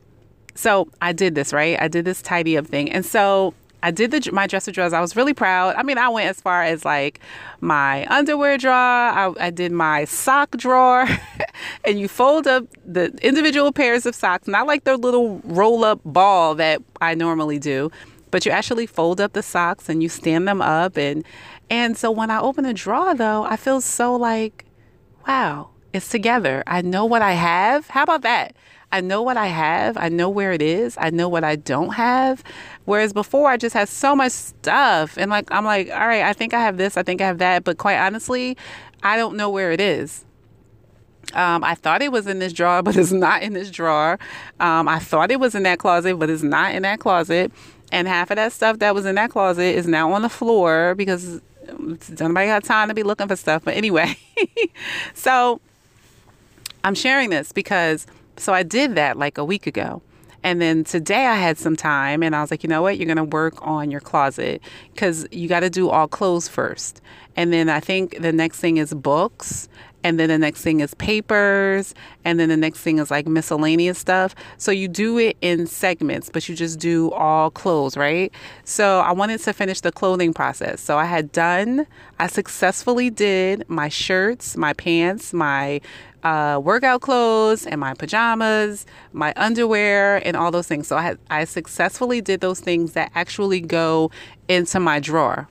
So 0.53 0.89
I 1.01 1.13
did 1.13 1.33
this, 1.33 1.53
right? 1.53 1.79
I 1.79 1.87
did 1.87 2.03
this 2.03 2.21
tidy 2.21 2.57
up 2.57 2.67
thing. 2.67 2.91
And 2.91 3.05
so 3.05 3.53
I 3.83 3.91
did 3.91 4.11
the 4.11 4.31
my 4.31 4.47
dresser 4.47 4.71
drawers. 4.71 4.93
I 4.93 5.01
was 5.01 5.15
really 5.15 5.33
proud. 5.33 5.75
I 5.75 5.83
mean, 5.83 5.97
I 5.97 6.09
went 6.09 6.29
as 6.29 6.41
far 6.41 6.63
as 6.63 6.83
like 6.83 7.19
my 7.61 8.05
underwear 8.07 8.57
drawer. 8.57 8.73
I, 8.73 9.33
I 9.39 9.49
did 9.49 9.71
my 9.71 10.05
sock 10.05 10.57
drawer, 10.57 11.07
and 11.85 11.99
you 11.99 12.07
fold 12.07 12.47
up 12.47 12.65
the 12.85 13.13
individual 13.21 13.71
pairs 13.71 14.05
of 14.05 14.15
socks, 14.15 14.47
not 14.47 14.67
like 14.67 14.83
the 14.83 14.97
little 14.97 15.41
roll 15.43 15.83
up 15.83 15.99
ball 16.05 16.55
that 16.55 16.81
I 17.01 17.13
normally 17.13 17.59
do, 17.59 17.91
but 18.31 18.45
you 18.45 18.51
actually 18.51 18.87
fold 18.87 19.21
up 19.21 19.33
the 19.33 19.43
socks 19.43 19.89
and 19.89 20.01
you 20.01 20.09
stand 20.09 20.47
them 20.47 20.61
up. 20.61 20.97
And 20.97 21.23
and 21.69 21.97
so 21.97 22.09
when 22.11 22.31
I 22.31 22.39
open 22.39 22.65
a 22.65 22.73
drawer, 22.73 23.13
though, 23.13 23.43
I 23.43 23.57
feel 23.57 23.81
so 23.81 24.15
like, 24.15 24.65
wow, 25.27 25.69
it's 25.93 26.09
together. 26.09 26.63
I 26.65 26.81
know 26.81 27.05
what 27.05 27.21
I 27.21 27.33
have. 27.33 27.89
How 27.89 28.03
about 28.03 28.21
that? 28.23 28.55
I 28.91 29.01
know 29.01 29.21
what 29.21 29.35
I 29.35 29.47
have. 29.47 29.97
I 29.97 30.09
know 30.09 30.29
where 30.29 30.53
it 30.53 30.61
is. 30.61 30.97
I 30.99 31.09
know 31.09 31.27
what 31.27 31.43
I 31.43 31.57
don't 31.57 31.93
have. 31.95 32.43
Whereas 32.85 33.11
before, 33.11 33.49
I 33.49 33.57
just 33.57 33.73
had 33.73 33.89
so 33.89 34.15
much 34.15 34.31
stuff. 34.31 35.17
And 35.17 35.29
like, 35.29 35.51
I'm 35.51 35.65
like, 35.65 35.89
all 35.91 36.07
right, 36.07 36.23
I 36.23 36.33
think 36.33 36.53
I 36.53 36.61
have 36.61 36.77
this. 36.77 36.95
I 36.95 37.03
think 37.03 37.19
I 37.19 37.25
have 37.25 37.39
that. 37.39 37.63
But 37.65 37.77
quite 37.77 37.97
honestly, 37.97 38.55
I 39.03 39.17
don't 39.17 39.35
know 39.35 39.49
where 39.49 39.71
it 39.71 39.81
is. 39.81 40.23
Um, 41.33 41.65
I 41.65 41.75
thought 41.75 42.01
it 42.01 42.13
was 42.13 42.27
in 42.27 42.39
this 42.39 42.53
drawer, 42.53 42.81
but 42.83 42.95
it's 42.95 43.11
not 43.11 43.43
in 43.43 43.53
this 43.53 43.69
drawer. 43.69 44.17
Um, 44.59 44.87
I 44.87 44.99
thought 44.99 45.31
it 45.31 45.39
was 45.39 45.53
in 45.53 45.63
that 45.63 45.79
closet, 45.79 46.17
but 46.17 46.29
it's 46.29 46.43
not 46.43 46.73
in 46.73 46.83
that 46.83 46.99
closet. 46.99 47.51
And 47.91 48.07
half 48.07 48.31
of 48.31 48.35
that 48.37 48.53
stuff 48.53 48.79
that 48.79 48.93
was 48.93 49.05
in 49.05 49.15
that 49.15 49.31
closet 49.31 49.75
is 49.75 49.87
now 49.87 50.11
on 50.13 50.21
the 50.21 50.29
floor 50.29 50.95
because 50.95 51.41
nobody 52.19 52.47
got 52.47 52.63
time 52.63 52.87
to 52.87 52.93
be 52.93 53.03
looking 53.03 53.27
for 53.27 53.35
stuff. 53.35 53.63
But 53.65 53.75
anyway, 53.75 54.17
so 55.13 55.61
I'm 56.83 56.95
sharing 56.95 57.29
this 57.29 57.51
because 57.51 58.07
so 58.37 58.53
I 58.53 58.63
did 58.63 58.95
that 58.95 59.17
like 59.17 59.37
a 59.37 59.45
week 59.45 59.67
ago. 59.67 60.01
And 60.43 60.61
then 60.61 60.83
today 60.83 61.25
I 61.25 61.35
had 61.35 61.57
some 61.57 61.75
time 61.75 62.23
and 62.23 62.35
I 62.35 62.41
was 62.41 62.51
like, 62.51 62.63
you 62.63 62.69
know 62.69 62.81
what? 62.81 62.97
You're 62.97 63.07
going 63.07 63.17
to 63.17 63.23
work 63.23 63.55
on 63.61 63.91
your 63.91 63.99
closet 63.99 64.61
because 64.93 65.27
you 65.31 65.47
got 65.47 65.61
to 65.61 65.69
do 65.69 65.89
all 65.89 66.07
clothes 66.07 66.47
first. 66.47 67.01
And 67.35 67.51
then 67.51 67.69
I 67.69 67.79
think 67.79 68.21
the 68.21 68.31
next 68.31 68.59
thing 68.59 68.77
is 68.77 68.93
books. 68.93 69.67
And 70.03 70.19
then 70.19 70.29
the 70.29 70.37
next 70.37 70.61
thing 70.61 70.79
is 70.79 70.93
papers. 70.93 71.93
And 72.23 72.39
then 72.39 72.49
the 72.49 72.55
next 72.55 72.79
thing 72.79 72.99
is 72.99 73.11
like 73.11 73.27
miscellaneous 73.27 73.97
stuff. 73.97 74.35
So 74.57 74.71
you 74.71 74.87
do 74.87 75.17
it 75.17 75.37
in 75.41 75.67
segments, 75.67 76.29
but 76.29 76.47
you 76.47 76.55
just 76.55 76.79
do 76.79 77.11
all 77.11 77.49
clothes, 77.49 77.97
right? 77.97 78.31
So 78.63 78.99
I 78.99 79.11
wanted 79.11 79.41
to 79.41 79.53
finish 79.53 79.81
the 79.81 79.91
clothing 79.91 80.33
process. 80.33 80.79
So 80.81 80.97
I 80.97 81.05
had 81.05 81.31
done, 81.31 81.87
I 82.19 82.27
successfully 82.27 83.09
did 83.09 83.67
my 83.69 83.89
shirts, 83.89 84.55
my 84.55 84.73
pants, 84.73 85.33
my 85.33 85.81
uh, 86.27 86.59
workout 86.59 86.99
clothes 86.99 87.65
and 87.65 87.79
my 87.79 87.93
pajamas, 87.93 88.85
my 89.13 89.33
underwear, 89.37 90.21
and 90.27 90.35
all 90.35 90.51
those 90.51 90.67
things. 90.67 90.87
So 90.87 90.97
I 90.97 91.01
had, 91.01 91.19
I 91.29 91.45
successfully 91.45 92.19
did 92.19 92.41
those 92.41 92.59
things 92.59 92.93
that 92.93 93.11
actually 93.15 93.61
go 93.61 94.11
into 94.49 94.79
my 94.79 94.99
drawer. 94.99 95.47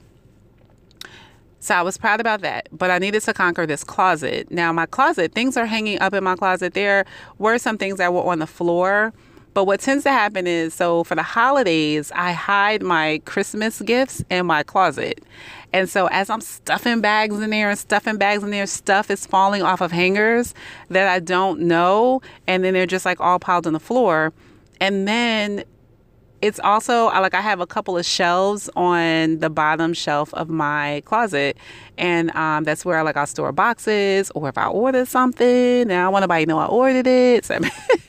So 1.60 1.74
I 1.74 1.82
was 1.82 1.96
proud 1.96 2.20
about 2.20 2.42
that, 2.42 2.68
but 2.70 2.90
I 2.90 2.98
needed 2.98 3.22
to 3.22 3.32
conquer 3.32 3.66
this 3.66 3.82
closet. 3.82 4.50
Now, 4.50 4.70
my 4.72 4.86
closet, 4.86 5.32
things 5.32 5.56
are 5.56 5.66
hanging 5.66 5.98
up 6.00 6.12
in 6.12 6.22
my 6.22 6.36
closet. 6.36 6.74
There 6.74 7.06
were 7.38 7.56
some 7.58 7.78
things 7.78 7.96
that 7.96 8.12
were 8.12 8.22
on 8.22 8.38
the 8.38 8.46
floor 8.46 9.14
but 9.56 9.64
what 9.64 9.80
tends 9.80 10.04
to 10.04 10.10
happen 10.10 10.46
is 10.46 10.74
so 10.74 11.02
for 11.04 11.14
the 11.14 11.22
holidays, 11.22 12.12
I 12.14 12.32
hide 12.32 12.82
my 12.82 13.22
Christmas 13.24 13.80
gifts 13.80 14.22
in 14.28 14.44
my 14.44 14.62
closet. 14.62 15.24
And 15.76 15.90
so 15.90 16.06
as 16.06 16.30
I'm 16.30 16.40
stuffing 16.40 17.02
bags 17.02 17.38
in 17.38 17.50
there 17.50 17.68
and 17.68 17.78
stuffing 17.78 18.16
bags 18.16 18.42
in 18.42 18.48
there, 18.48 18.66
stuff 18.66 19.10
is 19.10 19.26
falling 19.26 19.60
off 19.60 19.82
of 19.82 19.92
hangers 19.92 20.54
that 20.88 21.06
I 21.06 21.18
don't 21.18 21.60
know. 21.60 22.22
And 22.46 22.64
then 22.64 22.72
they're 22.72 22.86
just 22.86 23.04
like 23.04 23.20
all 23.20 23.38
piled 23.38 23.66
on 23.66 23.74
the 23.74 23.78
floor. 23.78 24.32
And 24.80 25.06
then 25.06 25.64
it's 26.40 26.58
also 26.60 27.08
like 27.08 27.34
I 27.34 27.42
have 27.42 27.60
a 27.60 27.66
couple 27.66 27.98
of 27.98 28.06
shelves 28.06 28.70
on 28.74 29.40
the 29.40 29.50
bottom 29.50 29.92
shelf 29.92 30.32
of 30.32 30.48
my 30.48 31.02
closet, 31.04 31.58
and 31.98 32.30
um, 32.34 32.64
that's 32.64 32.86
where 32.86 32.98
I 32.98 33.02
like 33.02 33.18
I'll 33.18 33.26
store 33.26 33.52
boxes 33.52 34.30
or 34.34 34.48
if 34.48 34.56
I 34.56 34.68
order 34.68 35.04
something 35.04 35.46
and 35.46 35.92
I 35.92 36.08
want 36.08 36.22
anybody 36.22 36.46
to 36.46 36.48
know 36.48 36.58
I 36.58 36.66
ordered 36.66 37.06
it. 37.06 37.44
So 37.44 37.58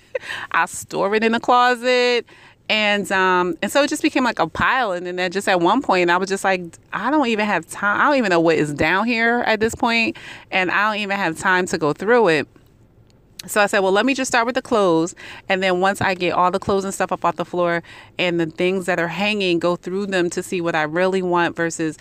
I 0.51 0.65
store 0.67 1.13
it 1.15 1.23
in 1.23 1.33
the 1.33 1.39
closet. 1.41 2.25
And 2.69 3.09
um, 3.11 3.57
and 3.61 3.71
so 3.71 3.83
it 3.83 3.89
just 3.89 4.01
became 4.01 4.23
like 4.23 4.39
a 4.39 4.47
pile. 4.47 4.91
And 4.91 5.05
then 5.17 5.31
just 5.31 5.47
at 5.47 5.61
one 5.61 5.81
point, 5.81 6.09
I 6.09 6.17
was 6.17 6.27
just 6.29 6.43
like, 6.43 6.61
I 6.91 7.09
don't 7.09 7.27
even 7.27 7.45
have 7.45 7.65
time. 7.67 8.01
I 8.01 8.05
don't 8.05 8.17
even 8.17 8.29
know 8.29 8.41
what 8.41 8.57
is 8.57 8.73
down 8.73 9.07
here 9.07 9.43
at 9.45 9.59
this 9.59 9.73
point, 9.73 10.17
and 10.51 10.69
I 10.69 10.91
don't 10.91 11.01
even 11.01 11.15
have 11.17 11.37
time 11.37 11.65
to 11.67 11.77
go 11.77 11.93
through 11.93 12.27
it. 12.27 12.47
So 13.45 13.61
I 13.61 13.67
said, 13.67 13.79
well, 13.79 13.91
let 13.91 14.05
me 14.05 14.13
just 14.13 14.29
start 14.29 14.45
with 14.45 14.55
the 14.55 14.61
clothes. 14.61 15.15
And 15.47 15.63
then 15.63 15.79
once 15.79 16.01
I 16.01 16.15
get 16.15 16.33
all 16.33 16.51
the 16.51 16.59
clothes 16.59 16.83
and 16.83 16.93
stuff 16.93 17.11
up 17.11 17.23
off 17.23 17.37
the 17.37 17.45
floor 17.45 17.83
and 18.17 18.39
the 18.39 18.47
things 18.47 18.87
that 18.87 18.99
are 18.99 19.07
hanging, 19.07 19.59
go 19.59 19.75
through 19.77 20.07
them 20.07 20.29
to 20.31 20.43
see 20.43 20.59
what 20.59 20.75
I 20.75 20.83
really 20.83 21.21
want 21.21 21.55
versus, 21.55 21.97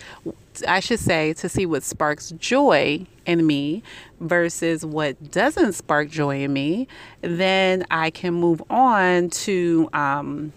I 0.63 0.79
should 0.79 0.99
say, 0.99 1.33
to 1.33 1.49
see 1.49 1.65
what 1.65 1.83
sparks 1.83 2.31
joy 2.31 3.05
in 3.25 3.45
me 3.45 3.83
versus 4.19 4.85
what 4.85 5.31
doesn't 5.31 5.73
spark 5.73 6.09
joy 6.09 6.43
in 6.43 6.53
me. 6.53 6.87
Then 7.21 7.85
I 7.91 8.09
can 8.09 8.33
move 8.33 8.63
on 8.69 9.29
to, 9.29 9.89
um, 9.93 10.53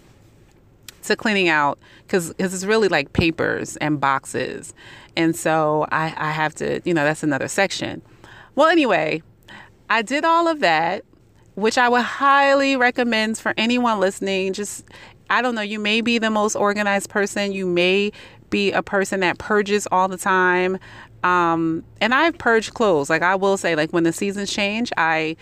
to 1.03 1.15
cleaning 1.15 1.49
out 1.49 1.79
because 2.05 2.33
it's 2.37 2.63
really 2.63 2.87
like 2.87 3.13
papers 3.13 3.77
and 3.77 3.99
boxes. 3.99 4.73
And 5.17 5.35
so 5.35 5.85
I, 5.91 6.13
I 6.15 6.31
have 6.31 6.55
to, 6.55 6.81
you 6.85 6.93
know, 6.93 7.03
that's 7.03 7.23
another 7.23 7.47
section. 7.47 8.01
Well, 8.55 8.67
anyway, 8.67 9.23
I 9.89 10.01
did 10.01 10.23
all 10.23 10.47
of 10.47 10.59
that, 10.61 11.03
which 11.55 11.77
I 11.77 11.89
would 11.89 12.01
highly 12.01 12.75
recommend 12.77 13.37
for 13.37 13.53
anyone 13.57 13.99
listening. 13.99 14.53
Just, 14.53 14.85
I 15.29 15.41
don't 15.41 15.55
know, 15.55 15.61
you 15.61 15.79
may 15.79 16.01
be 16.01 16.17
the 16.17 16.29
most 16.29 16.55
organized 16.55 17.09
person. 17.09 17.51
You 17.51 17.65
may 17.65 18.11
be 18.51 18.71
a 18.71 18.83
person 18.83 19.21
that 19.21 19.39
purges 19.39 19.87
all 19.91 20.07
the 20.07 20.17
time. 20.17 20.77
Um, 21.23 21.83
and 21.99 22.13
I've 22.13 22.37
purged 22.37 22.75
clothes. 22.75 23.09
Like 23.09 23.23
I 23.23 23.33
will 23.33 23.57
say, 23.57 23.75
like 23.75 23.91
when 23.91 24.03
the 24.03 24.13
seasons 24.13 24.51
change, 24.53 24.91
I 24.97 25.35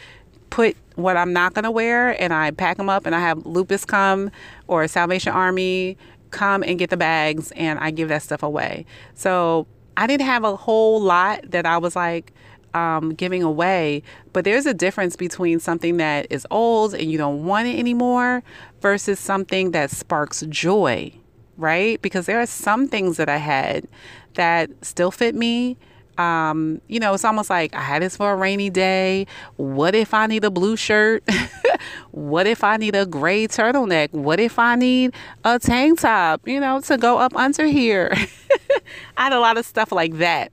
put 0.49 0.77
what 0.95 1.17
I'm 1.17 1.33
not 1.33 1.53
to 1.55 1.71
wear 1.71 2.21
and 2.21 2.33
I 2.33 2.51
pack 2.51 2.77
them 2.77 2.89
up 2.89 3.05
and 3.05 3.13
I 3.13 3.19
have 3.19 3.45
Lupus 3.45 3.83
come 3.85 4.31
or 4.67 4.87
Salvation 4.87 5.33
Army 5.33 5.97
come 6.31 6.63
and 6.63 6.79
get 6.79 6.89
the 6.89 6.97
bags 6.97 7.51
and 7.51 7.79
I 7.79 7.91
give 7.91 8.07
that 8.09 8.23
stuff 8.23 8.43
away. 8.43 8.85
So 9.15 9.67
I 9.97 10.07
didn't 10.07 10.25
have 10.25 10.43
a 10.43 10.55
whole 10.55 11.01
lot 11.01 11.51
that 11.51 11.65
I 11.65 11.77
was 11.77 11.95
like, 11.95 12.31
um, 12.73 13.13
giving 13.13 13.43
away. 13.43 14.03
But 14.33 14.45
there's 14.45 14.65
a 14.65 14.73
difference 14.73 15.15
between 15.15 15.59
something 15.59 15.97
that 15.97 16.27
is 16.29 16.45
old 16.51 16.93
and 16.93 17.11
you 17.11 17.17
don't 17.17 17.45
want 17.45 17.67
it 17.67 17.77
anymore 17.77 18.43
versus 18.81 19.19
something 19.19 19.71
that 19.71 19.91
sparks 19.91 20.41
joy, 20.49 21.11
right? 21.59 22.01
Because 22.01 22.25
there 22.25 22.39
are 22.39 22.45
some 22.45 22.87
things 22.87 23.17
that 23.17 23.29
I 23.29 23.37
had 23.37 23.87
that 24.35 24.69
still 24.81 25.11
fit 25.11 25.35
me. 25.35 25.77
Um, 26.17 26.81
you 26.87 26.99
know, 26.99 27.13
it's 27.13 27.23
almost 27.23 27.49
like 27.49 27.73
I 27.73 27.81
had 27.81 28.01
this 28.01 28.17
for 28.17 28.31
a 28.31 28.35
rainy 28.35 28.69
day. 28.69 29.25
What 29.55 29.95
if 29.95 30.13
I 30.13 30.27
need 30.27 30.43
a 30.43 30.51
blue 30.51 30.75
shirt? 30.75 31.23
what 32.11 32.47
if 32.47 32.63
I 32.63 32.77
need 32.77 32.95
a 32.95 33.05
gray 33.05 33.47
turtleneck? 33.47 34.11
What 34.11 34.39
if 34.39 34.59
I 34.59 34.75
need 34.75 35.13
a 35.45 35.59
tank 35.59 36.01
top, 36.01 36.45
you 36.47 36.59
know, 36.59 36.81
to 36.81 36.97
go 36.97 37.17
up 37.17 37.35
under 37.35 37.65
here? 37.65 38.11
I 39.17 39.23
had 39.23 39.33
a 39.33 39.39
lot 39.39 39.57
of 39.57 39.65
stuff 39.65 39.91
like 39.91 40.17
that. 40.17 40.51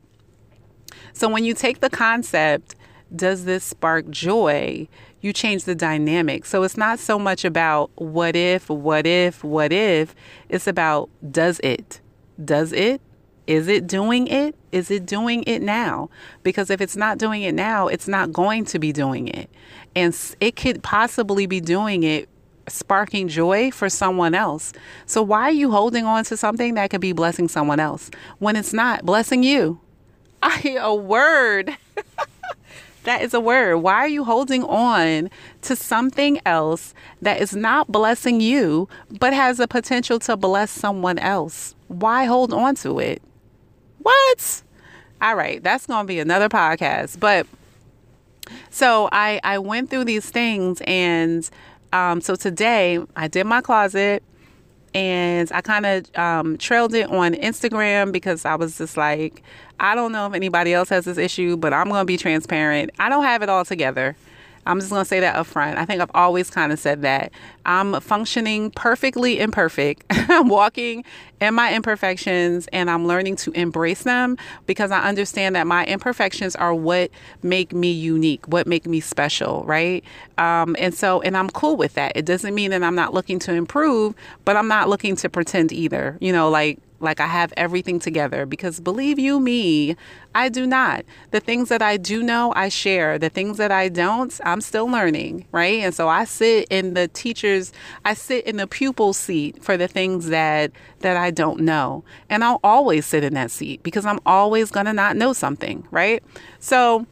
So 1.12 1.28
when 1.28 1.44
you 1.44 1.54
take 1.54 1.80
the 1.80 1.90
concept, 1.90 2.76
does 3.14 3.44
this 3.44 3.64
spark 3.64 4.10
joy? 4.10 4.88
You 5.26 5.32
change 5.32 5.64
the 5.64 5.74
dynamic. 5.74 6.46
So 6.46 6.62
it's 6.62 6.76
not 6.76 7.00
so 7.00 7.18
much 7.18 7.44
about 7.44 7.90
what 7.96 8.36
if, 8.36 8.70
what 8.70 9.08
if, 9.08 9.42
what 9.42 9.72
if. 9.72 10.14
It's 10.48 10.68
about 10.68 11.10
does 11.32 11.58
it? 11.64 12.00
Does 12.44 12.72
it? 12.72 13.00
Is 13.48 13.66
it 13.66 13.88
doing 13.88 14.28
it? 14.28 14.54
Is 14.70 14.88
it 14.88 15.04
doing 15.04 15.42
it 15.42 15.62
now? 15.62 16.10
Because 16.44 16.70
if 16.70 16.80
it's 16.80 16.94
not 16.94 17.18
doing 17.18 17.42
it 17.42 17.56
now, 17.56 17.88
it's 17.88 18.06
not 18.06 18.32
going 18.32 18.66
to 18.66 18.78
be 18.78 18.92
doing 18.92 19.26
it. 19.26 19.50
And 19.96 20.16
it 20.38 20.54
could 20.54 20.84
possibly 20.84 21.46
be 21.46 21.60
doing 21.60 22.04
it 22.04 22.28
sparking 22.68 23.26
joy 23.26 23.72
for 23.72 23.90
someone 23.90 24.32
else. 24.32 24.72
So 25.06 25.24
why 25.24 25.42
are 25.42 25.50
you 25.50 25.72
holding 25.72 26.04
on 26.04 26.22
to 26.26 26.36
something 26.36 26.74
that 26.74 26.90
could 26.90 27.00
be 27.00 27.10
blessing 27.10 27.48
someone 27.48 27.80
else 27.80 28.12
when 28.38 28.54
it's 28.54 28.72
not 28.72 29.04
blessing 29.04 29.42
you? 29.42 29.80
I 30.40 30.76
a 30.80 30.94
word. 30.94 31.76
that 33.06 33.22
is 33.22 33.32
a 33.32 33.40
word. 33.40 33.78
Why 33.78 33.94
are 33.94 34.08
you 34.08 34.24
holding 34.24 34.64
on 34.64 35.30
to 35.62 35.76
something 35.76 36.40
else 36.44 36.92
that 37.22 37.40
is 37.40 37.54
not 37.54 37.90
blessing 37.90 38.40
you 38.40 38.88
but 39.18 39.32
has 39.32 39.60
a 39.60 39.68
potential 39.68 40.18
to 40.20 40.36
bless 40.36 40.70
someone 40.70 41.18
else? 41.18 41.74
Why 41.88 42.24
hold 42.24 42.52
on 42.52 42.74
to 42.76 42.98
it? 42.98 43.22
What? 44.02 44.62
All 45.22 45.36
right, 45.36 45.62
that's 45.62 45.86
going 45.86 46.04
to 46.04 46.06
be 46.06 46.18
another 46.18 46.48
podcast. 46.48 47.18
But 47.20 47.46
so 48.70 49.08
I 49.12 49.40
I 49.42 49.58
went 49.58 49.88
through 49.88 50.04
these 50.04 50.28
things 50.28 50.82
and 50.86 51.48
um 51.92 52.20
so 52.20 52.34
today 52.34 52.98
I 53.14 53.28
did 53.28 53.44
my 53.44 53.60
closet 53.60 54.22
and 54.96 55.52
I 55.52 55.60
kind 55.60 55.84
of 55.84 56.18
um, 56.18 56.56
trailed 56.56 56.94
it 56.94 57.10
on 57.10 57.34
Instagram 57.34 58.12
because 58.12 58.46
I 58.46 58.54
was 58.54 58.78
just 58.78 58.96
like, 58.96 59.42
I 59.78 59.94
don't 59.94 60.10
know 60.10 60.26
if 60.26 60.32
anybody 60.32 60.72
else 60.72 60.88
has 60.88 61.04
this 61.04 61.18
issue, 61.18 61.58
but 61.58 61.74
I'm 61.74 61.90
going 61.90 62.00
to 62.00 62.06
be 62.06 62.16
transparent. 62.16 62.90
I 62.98 63.10
don't 63.10 63.22
have 63.24 63.42
it 63.42 63.50
all 63.50 63.66
together. 63.66 64.16
I'm 64.66 64.80
just 64.80 64.90
going 64.90 65.00
to 65.00 65.08
say 65.08 65.20
that 65.20 65.36
up 65.36 65.46
front. 65.46 65.78
I 65.78 65.84
think 65.84 66.00
I've 66.00 66.10
always 66.14 66.50
kind 66.50 66.72
of 66.72 66.78
said 66.78 67.02
that. 67.02 67.32
I'm 67.64 68.00
functioning 68.00 68.70
perfectly 68.72 69.38
imperfect. 69.40 70.04
I'm 70.10 70.48
walking 70.48 71.04
in 71.40 71.54
my 71.54 71.74
imperfections 71.74 72.68
and 72.72 72.90
I'm 72.90 73.06
learning 73.06 73.36
to 73.36 73.52
embrace 73.52 74.02
them 74.02 74.36
because 74.66 74.90
I 74.90 75.02
understand 75.02 75.54
that 75.56 75.66
my 75.66 75.84
imperfections 75.86 76.56
are 76.56 76.74
what 76.74 77.10
make 77.42 77.72
me 77.72 77.90
unique, 77.90 78.46
what 78.48 78.66
make 78.66 78.86
me 78.86 79.00
special, 79.00 79.64
right? 79.64 80.04
Um, 80.38 80.76
and 80.78 80.94
so, 80.94 81.20
and 81.22 81.36
I'm 81.36 81.50
cool 81.50 81.76
with 81.76 81.94
that. 81.94 82.12
It 82.16 82.24
doesn't 82.24 82.54
mean 82.54 82.70
that 82.72 82.82
I'm 82.82 82.94
not 82.94 83.14
looking 83.14 83.38
to 83.40 83.52
improve, 83.52 84.14
but 84.44 84.56
I'm 84.56 84.68
not 84.68 84.88
looking 84.88 85.16
to 85.16 85.28
pretend 85.28 85.72
either. 85.72 86.18
You 86.20 86.32
know, 86.32 86.50
like 86.50 86.78
like 87.00 87.20
I 87.20 87.26
have 87.26 87.52
everything 87.56 87.98
together 87.98 88.46
because 88.46 88.80
believe 88.80 89.18
you 89.18 89.38
me, 89.38 89.96
I 90.34 90.48
do 90.48 90.66
not. 90.66 91.04
The 91.30 91.40
things 91.40 91.68
that 91.68 91.82
I 91.82 91.96
do 91.96 92.22
know, 92.22 92.52
I 92.56 92.68
share. 92.68 93.18
The 93.18 93.28
things 93.28 93.58
that 93.58 93.70
I 93.70 93.88
don't, 93.88 94.38
I'm 94.44 94.60
still 94.60 94.86
learning, 94.86 95.46
right? 95.52 95.80
And 95.80 95.94
so 95.94 96.08
I 96.08 96.24
sit 96.24 96.66
in 96.70 96.94
the 96.94 97.08
teacher's, 97.08 97.72
I 98.04 98.14
sit 98.14 98.46
in 98.46 98.56
the 98.56 98.66
pupil 98.66 99.12
seat 99.12 99.62
for 99.62 99.76
the 99.76 99.88
things 99.88 100.28
that 100.28 100.72
that 101.00 101.16
I 101.16 101.30
don't 101.30 101.60
know. 101.60 102.04
And 102.30 102.42
I'll 102.42 102.60
always 102.64 103.06
sit 103.06 103.24
in 103.24 103.34
that 103.34 103.50
seat 103.50 103.82
because 103.82 104.06
I'm 104.06 104.20
always 104.24 104.70
going 104.70 104.86
to 104.86 104.92
not 104.92 105.16
know 105.16 105.32
something, 105.32 105.86
right? 105.90 106.22
So 106.58 107.06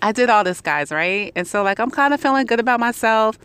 I 0.00 0.12
did 0.12 0.30
all 0.30 0.44
this, 0.44 0.60
guys, 0.60 0.90
right? 0.90 1.32
And 1.36 1.46
so 1.46 1.62
like 1.62 1.78
I'm 1.78 1.90
kind 1.90 2.14
of 2.14 2.20
feeling 2.20 2.46
good 2.46 2.60
about 2.60 2.80
myself 2.80 3.38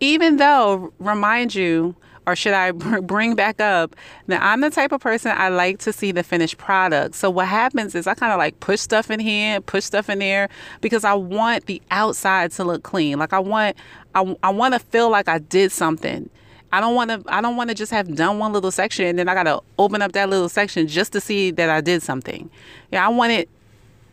even 0.00 0.38
though 0.38 0.92
remind 0.98 1.54
you 1.54 1.94
or 2.30 2.36
should 2.36 2.52
I 2.52 2.70
bring 3.00 3.34
back 3.34 3.60
up 3.60 3.96
that 4.28 4.40
I'm 4.42 4.60
the 4.60 4.70
type 4.70 4.92
of 4.92 5.00
person 5.00 5.32
I 5.36 5.48
like 5.48 5.78
to 5.80 5.92
see 5.92 6.12
the 6.12 6.22
finished 6.22 6.58
product. 6.58 7.16
So 7.16 7.28
what 7.28 7.48
happens 7.48 7.94
is 7.94 8.06
I 8.06 8.14
kind 8.14 8.32
of 8.32 8.38
like 8.38 8.60
push 8.60 8.80
stuff 8.80 9.10
in 9.10 9.20
here, 9.20 9.60
push 9.60 9.84
stuff 9.84 10.08
in 10.08 10.20
there 10.20 10.48
because 10.80 11.04
I 11.04 11.14
want 11.14 11.66
the 11.66 11.82
outside 11.90 12.52
to 12.52 12.64
look 12.64 12.82
clean. 12.82 13.18
Like 13.18 13.32
I 13.32 13.40
want 13.40 13.76
I, 14.14 14.36
I 14.42 14.50
want 14.50 14.74
to 14.74 14.80
feel 14.80 15.10
like 15.10 15.28
I 15.28 15.38
did 15.38 15.72
something. 15.72 16.30
I 16.72 16.80
don't 16.80 16.94
want 16.94 17.10
to 17.10 17.22
I 17.26 17.40
don't 17.40 17.56
want 17.56 17.70
to 17.70 17.74
just 17.74 17.90
have 17.90 18.14
done 18.14 18.38
one 18.38 18.52
little 18.52 18.70
section 18.70 19.06
and 19.06 19.18
then 19.18 19.28
I 19.28 19.34
got 19.34 19.44
to 19.44 19.60
open 19.78 20.02
up 20.02 20.12
that 20.12 20.30
little 20.30 20.48
section 20.48 20.86
just 20.86 21.12
to 21.12 21.20
see 21.20 21.50
that 21.52 21.68
I 21.68 21.80
did 21.80 22.02
something. 22.02 22.48
Yeah, 22.92 23.04
I 23.04 23.08
want 23.08 23.32
it 23.32 23.48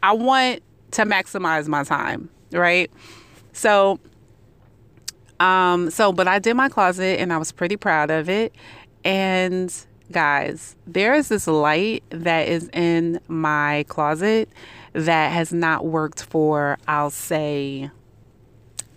I 0.02 0.14
want 0.14 0.62
to 0.92 1.04
maximize 1.04 1.68
my 1.68 1.84
time, 1.84 2.30
right? 2.52 2.90
So 3.54 4.00
um, 5.40 5.90
so, 5.90 6.12
but 6.12 6.28
I 6.28 6.40
did 6.40 6.56
my 6.56 6.70
closet 6.70 7.20
and 7.20 7.32
I 7.32 7.38
was 7.38 7.52
pretty 7.52 7.78
proud 7.78 8.12
of 8.12 8.30
it. 8.30 8.54
And 9.04 9.74
guys, 10.12 10.76
there 10.86 11.14
is 11.14 11.30
this 11.30 11.48
light 11.48 12.04
that 12.10 12.48
is 12.48 12.70
in 12.74 13.20
my 13.28 13.86
closet 13.88 14.50
that 14.94 15.32
has 15.32 15.54
not 15.54 15.86
worked 15.86 16.24
for, 16.24 16.78
I'll 16.88 17.12
say, 17.12 17.92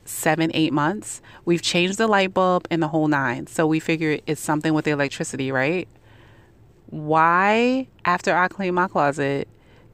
seven, 0.04 0.50
eight 0.54 0.73
months. 0.73 1.20
We've 1.44 1.62
changed 1.62 1.99
the 1.99 2.06
light 2.06 2.35
bulb 2.35 2.66
and 2.70 2.82
the 2.82 2.88
whole 2.88 3.09
nine. 3.09 3.47
So 3.47 3.66
we 3.66 3.80
figure 3.80 4.18
it's 4.26 4.40
something 4.40 4.73
with 4.75 4.85
the 4.85 4.90
electricity, 4.92 5.52
right? 5.52 5.88
Why, 6.87 7.87
after 8.04 8.35
I 8.35 8.49
cleaned 8.49 8.75
my 8.75 8.88
closet, 8.88 9.47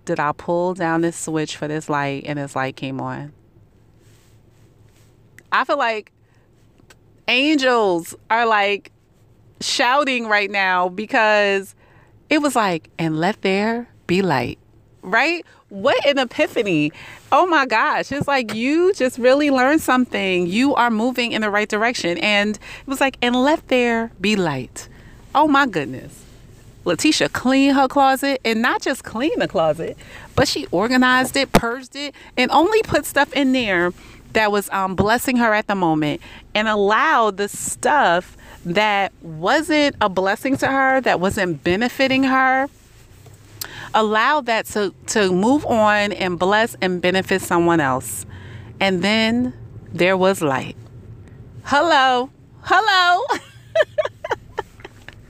did 0.05 0.21
I 0.21 0.33
pull 0.33 0.73
down 0.75 1.03
this 1.03 1.17
switch 1.17 1.57
for 1.57 1.69
this 1.69 1.89
light 1.91 2.25
and 2.27 2.39
this 2.39 2.57
light 2.57 2.77
came 2.77 3.01
on? 3.01 3.33
I 5.53 5.65
feel 5.65 5.79
like 5.79 6.13
angels 7.29 8.15
are 8.31 8.47
like 8.47 8.93
shouting 9.61 10.29
right 10.29 10.51
now 10.51 10.89
because 10.89 11.75
it 12.29 12.39
was 12.39 12.57
like, 12.57 12.91
and 12.99 13.19
let 13.19 13.43
there 13.43 13.89
be 14.07 14.23
light, 14.23 14.59
right? 15.03 15.45
What 15.69 16.05
an 16.07 16.19
epiphany. 16.19 16.93
Oh 17.33 17.47
my 17.47 17.67
gosh. 17.67 18.13
It's 18.13 18.29
like 18.29 18.55
you 18.55 18.93
just 18.95 19.19
really 19.19 19.51
learned 19.51 19.81
something. 19.81 20.47
You 20.47 20.75
are 20.75 20.91
moving 20.91 21.33
in 21.33 21.43
the 21.43 21.51
right 21.51 21.69
direction. 21.69 22.19
And 22.19 22.57
it 22.57 22.87
was 22.87 23.01
like, 23.01 23.19
and 23.21 23.35
let 23.35 23.67
there 23.69 24.13
be 24.21 24.37
light. 24.37 24.89
Oh 25.35 25.49
my 25.49 25.67
goodness. 25.67 26.23
Letitia 26.85 27.31
cleaned 27.31 27.77
her 27.77 27.89
closet 27.89 28.41
and 28.45 28.63
not 28.63 28.81
just 28.81 29.03
cleaned 29.03 29.43
the 29.43 29.49
closet, 29.49 29.97
but 30.37 30.47
she 30.47 30.67
organized 30.67 31.37
it, 31.37 31.51
purged 31.51 31.97
it, 31.97 32.15
and 32.37 32.49
only 32.53 32.81
put 32.83 33.05
stuff 33.05 33.33
in 33.33 33.53
there 33.53 33.93
that 34.37 34.53
was 34.53 34.69
um, 34.69 34.95
blessing 34.95 35.39
her 35.39 35.55
at 35.55 35.67
the 35.67 35.75
moment 35.75 36.21
and 36.55 36.69
allowed 36.69 37.39
the 37.39 37.49
stuff 37.49 38.37
that 38.67 39.11
wasn't 39.23 39.97
a 40.03 40.11
blessing 40.11 40.59
to 40.59 40.67
her, 40.67 41.01
that 41.01 41.21
wasn't 41.21 41.65
benefiting 41.65 42.23
her, 42.23 42.69
allow 43.95 44.43
that 44.43 44.67
to, 44.67 44.95
to 45.07 45.33
move 45.33 45.65
on 45.65 46.13
and 46.13 46.39
bless 46.39 46.77
and 46.83 47.01
benefit 47.01 47.41
someone 47.41 47.81
else. 47.81 48.27
And 48.79 49.03
then 49.03 49.55
there 49.91 50.19
was 50.19 50.43
light. 50.43 50.77
Hello. 51.65 52.29
Hello. 52.61 53.25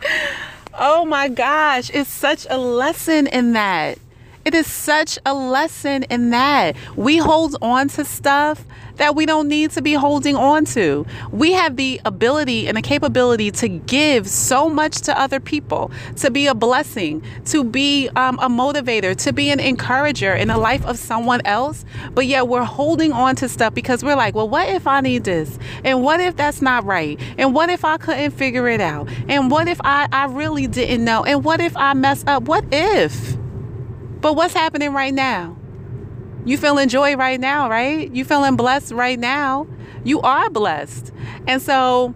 oh 0.75 1.05
my 1.05 1.29
gosh. 1.29 1.90
It's 1.95 2.11
such 2.11 2.45
a 2.51 2.59
lesson 2.59 3.29
in 3.29 3.53
that. 3.53 3.99
It 4.47 4.55
is 4.55 4.69
such 4.69 5.19
a 5.27 5.35
lesson 5.35 6.05
in 6.05 6.31
that. 6.31 6.77
We 6.95 7.17
hold 7.17 7.57
on 7.61 7.89
to 7.89 8.05
stuff 8.05 8.65
that 8.95 9.17
we 9.17 9.27
don't 9.27 9.49
need 9.49 9.73
to 9.73 9.83
be 9.83 9.95
holding 9.95 10.37
on 10.37 10.65
to. 10.67 11.05
We 11.33 11.51
have 11.51 11.75
the 11.75 12.01
ability 12.05 12.69
and 12.69 12.77
the 12.77 12.83
capability 12.83 13.51
to 13.51 13.69
give 13.69 14.29
so 14.29 14.69
much 14.69 15.01
to 15.01 15.21
other 15.21 15.41
people, 15.41 15.91
to 16.19 16.31
be 16.31 16.47
a 16.47 16.55
blessing, 16.55 17.25
to 17.47 17.65
be 17.65 18.09
um, 18.15 18.39
a 18.39 18.49
motivator, 18.49 19.17
to 19.17 19.33
be 19.33 19.51
an 19.51 19.59
encourager 19.59 20.33
in 20.33 20.47
the 20.47 20.59
life 20.59 20.87
of 20.87 20.97
someone 20.97 21.41
else. 21.45 21.85
But 22.15 22.27
yet 22.27 22.47
we're 22.47 22.63
holding 22.63 23.11
on 23.11 23.35
to 23.37 23.49
stuff 23.49 23.75
because 23.75 24.05
we're 24.05 24.15
like, 24.15 24.37
well, 24.37 24.49
what 24.49 24.69
if 24.69 24.87
I 24.87 25.01
need 25.01 25.25
this? 25.25 25.59
And 25.83 26.05
what 26.05 26.21
if 26.21 26.37
that's 26.37 26.63
not 26.63 26.85
right? 26.85 27.19
And 27.37 27.53
what 27.53 27.69
if 27.69 27.85
I 27.85 27.97
couldn't 27.97 28.31
figure 28.31 28.69
it 28.69 28.81
out? 28.81 29.09
And 29.27 29.51
what 29.51 29.67
if 29.67 29.81
I, 29.83 30.07
I 30.13 30.27
really 30.27 30.69
didn't 30.69 31.05
know? 31.05 31.25
And 31.25 31.43
what 31.43 31.61
if 31.61 31.77
I 31.77 31.95
mess 31.95 32.23
up? 32.29 32.45
What 32.45 32.65
if? 32.71 33.36
But 34.21 34.35
what's 34.35 34.55
happening 34.55 34.93
right 34.93 35.15
now? 35.15 35.57
You 36.45 36.57
feeling 36.59 36.89
joy 36.89 37.17
right 37.17 37.41
now, 37.41 37.69
right? 37.69 38.11
You 38.13 38.25
feeling 38.25 38.57
blessed 38.57 38.93
right 38.93 39.19
now. 39.19 39.67
You 40.05 40.21
are 40.21 40.49
blessed. 40.49 41.13
And 41.47 41.61
so 41.61 42.15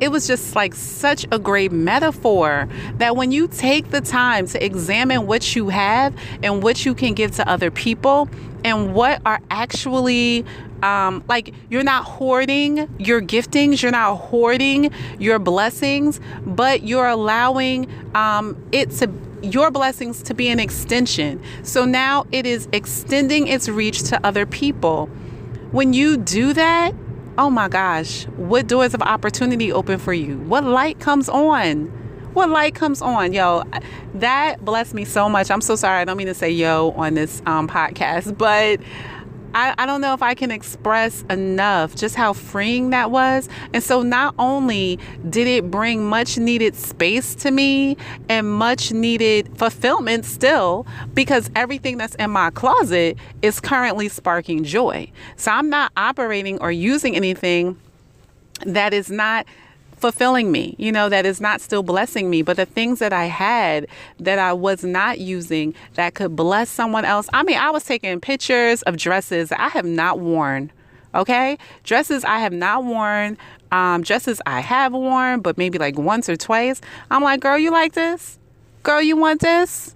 it 0.00 0.10
was 0.10 0.26
just 0.26 0.56
like 0.56 0.74
such 0.74 1.26
a 1.30 1.38
great 1.38 1.72
metaphor 1.72 2.68
that 2.98 3.16
when 3.16 3.30
you 3.32 3.48
take 3.48 3.90
the 3.90 4.00
time 4.00 4.46
to 4.48 4.64
examine 4.64 5.26
what 5.26 5.54
you 5.54 5.68
have 5.68 6.14
and 6.42 6.62
what 6.62 6.84
you 6.84 6.94
can 6.94 7.14
give 7.14 7.30
to 7.36 7.48
other 7.48 7.70
people 7.70 8.28
and 8.64 8.94
what 8.94 9.22
are 9.24 9.40
actually 9.50 10.44
um, 10.82 11.22
like 11.28 11.54
you're 11.70 11.84
not 11.84 12.04
hoarding 12.04 12.92
your 12.98 13.22
giftings, 13.22 13.80
you're 13.80 13.92
not 13.92 14.16
hoarding 14.16 14.90
your 15.18 15.38
blessings, 15.38 16.20
but 16.44 16.82
you're 16.82 17.06
allowing 17.06 17.88
um, 18.16 18.60
it 18.72 18.90
to 18.90 19.06
your 19.42 19.70
blessings 19.70 20.22
to 20.22 20.34
be 20.34 20.48
an 20.48 20.60
extension. 20.60 21.42
So 21.62 21.84
now 21.84 22.26
it 22.32 22.46
is 22.46 22.68
extending 22.72 23.48
its 23.48 23.68
reach 23.68 24.02
to 24.04 24.24
other 24.26 24.46
people. 24.46 25.06
When 25.72 25.92
you 25.92 26.16
do 26.16 26.52
that, 26.52 26.94
oh 27.38 27.50
my 27.50 27.68
gosh, 27.68 28.24
what 28.36 28.66
doors 28.66 28.94
of 28.94 29.02
opportunity 29.02 29.72
open 29.72 29.98
for 29.98 30.12
you? 30.12 30.38
What 30.38 30.64
light 30.64 31.00
comes 31.00 31.28
on? 31.28 31.86
What 32.34 32.48
light 32.48 32.74
comes 32.74 33.02
on? 33.02 33.32
Yo, 33.32 33.62
that 34.14 34.64
blessed 34.64 34.94
me 34.94 35.04
so 35.04 35.28
much. 35.28 35.50
I'm 35.50 35.60
so 35.60 35.76
sorry. 35.76 36.00
I 36.00 36.04
don't 36.04 36.16
mean 36.16 36.28
to 36.28 36.34
say 36.34 36.50
yo 36.50 36.92
on 36.92 37.14
this 37.14 37.42
um, 37.44 37.68
podcast, 37.68 38.38
but 38.38 38.80
I, 39.54 39.74
I 39.78 39.86
don't 39.86 40.00
know 40.00 40.14
if 40.14 40.22
I 40.22 40.34
can 40.34 40.50
express 40.50 41.22
enough 41.30 41.94
just 41.94 42.14
how 42.14 42.32
freeing 42.32 42.90
that 42.90 43.10
was. 43.10 43.48
And 43.72 43.82
so, 43.82 44.02
not 44.02 44.34
only 44.38 44.98
did 45.28 45.46
it 45.46 45.70
bring 45.70 46.04
much 46.04 46.38
needed 46.38 46.74
space 46.74 47.34
to 47.36 47.50
me 47.50 47.96
and 48.28 48.50
much 48.50 48.92
needed 48.92 49.50
fulfillment 49.56 50.24
still, 50.24 50.86
because 51.14 51.50
everything 51.54 51.98
that's 51.98 52.14
in 52.16 52.30
my 52.30 52.50
closet 52.50 53.16
is 53.42 53.60
currently 53.60 54.08
sparking 54.08 54.64
joy. 54.64 55.10
So, 55.36 55.50
I'm 55.50 55.68
not 55.68 55.92
operating 55.96 56.60
or 56.60 56.72
using 56.72 57.16
anything 57.16 57.78
that 58.64 58.94
is 58.94 59.10
not 59.10 59.46
fulfilling 60.02 60.52
me, 60.52 60.74
you 60.78 60.92
know, 60.92 61.08
that 61.08 61.24
is 61.24 61.40
not 61.40 61.62
still 61.62 61.82
blessing 61.82 62.28
me. 62.28 62.42
But 62.42 62.58
the 62.58 62.66
things 62.66 62.98
that 62.98 63.12
I 63.12 63.24
had 63.24 63.86
that 64.20 64.38
I 64.38 64.52
was 64.52 64.84
not 64.84 65.18
using 65.20 65.74
that 65.94 66.14
could 66.14 66.36
bless 66.36 66.68
someone 66.68 67.06
else. 67.06 67.30
I 67.32 67.42
mean, 67.44 67.56
I 67.56 67.70
was 67.70 67.84
taking 67.84 68.20
pictures 68.20 68.82
of 68.82 68.98
dresses 68.98 69.50
I 69.52 69.68
have 69.68 69.86
not 69.86 70.18
worn. 70.18 70.70
Okay. 71.14 71.56
Dresses 71.84 72.24
I 72.24 72.40
have 72.40 72.52
not 72.52 72.84
worn. 72.84 73.38
Um, 73.70 74.02
dresses 74.02 74.42
I 74.44 74.60
have 74.60 74.92
worn, 74.92 75.40
but 75.40 75.56
maybe 75.56 75.78
like 75.78 75.96
once 75.96 76.28
or 76.28 76.36
twice. 76.36 76.80
I'm 77.10 77.22
like, 77.22 77.40
girl, 77.40 77.56
you 77.56 77.70
like 77.70 77.92
this? 77.92 78.38
Girl, 78.82 79.00
you 79.00 79.16
want 79.16 79.40
this? 79.40 79.94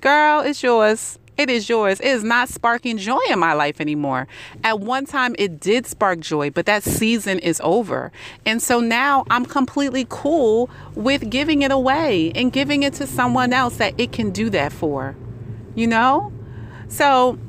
Girl, 0.00 0.40
it's 0.40 0.62
yours. 0.62 1.18
It 1.42 1.50
is 1.50 1.68
yours. 1.68 1.98
It 1.98 2.06
is 2.06 2.22
not 2.22 2.48
sparking 2.48 2.98
joy 2.98 3.18
in 3.28 3.40
my 3.40 3.52
life 3.52 3.80
anymore. 3.80 4.28
At 4.62 4.78
one 4.78 5.06
time, 5.06 5.34
it 5.40 5.58
did 5.58 5.88
spark 5.88 6.20
joy, 6.20 6.50
but 6.50 6.66
that 6.66 6.84
season 6.84 7.40
is 7.40 7.60
over. 7.64 8.12
And 8.46 8.62
so 8.62 8.78
now 8.78 9.24
I'm 9.28 9.44
completely 9.44 10.06
cool 10.08 10.70
with 10.94 11.28
giving 11.30 11.62
it 11.62 11.72
away 11.72 12.30
and 12.36 12.52
giving 12.52 12.84
it 12.84 12.94
to 12.94 13.08
someone 13.08 13.52
else 13.52 13.78
that 13.78 13.94
it 13.98 14.12
can 14.12 14.30
do 14.30 14.50
that 14.50 14.72
for. 14.72 15.16
You 15.74 15.88
know? 15.88 16.32
So 16.86 17.40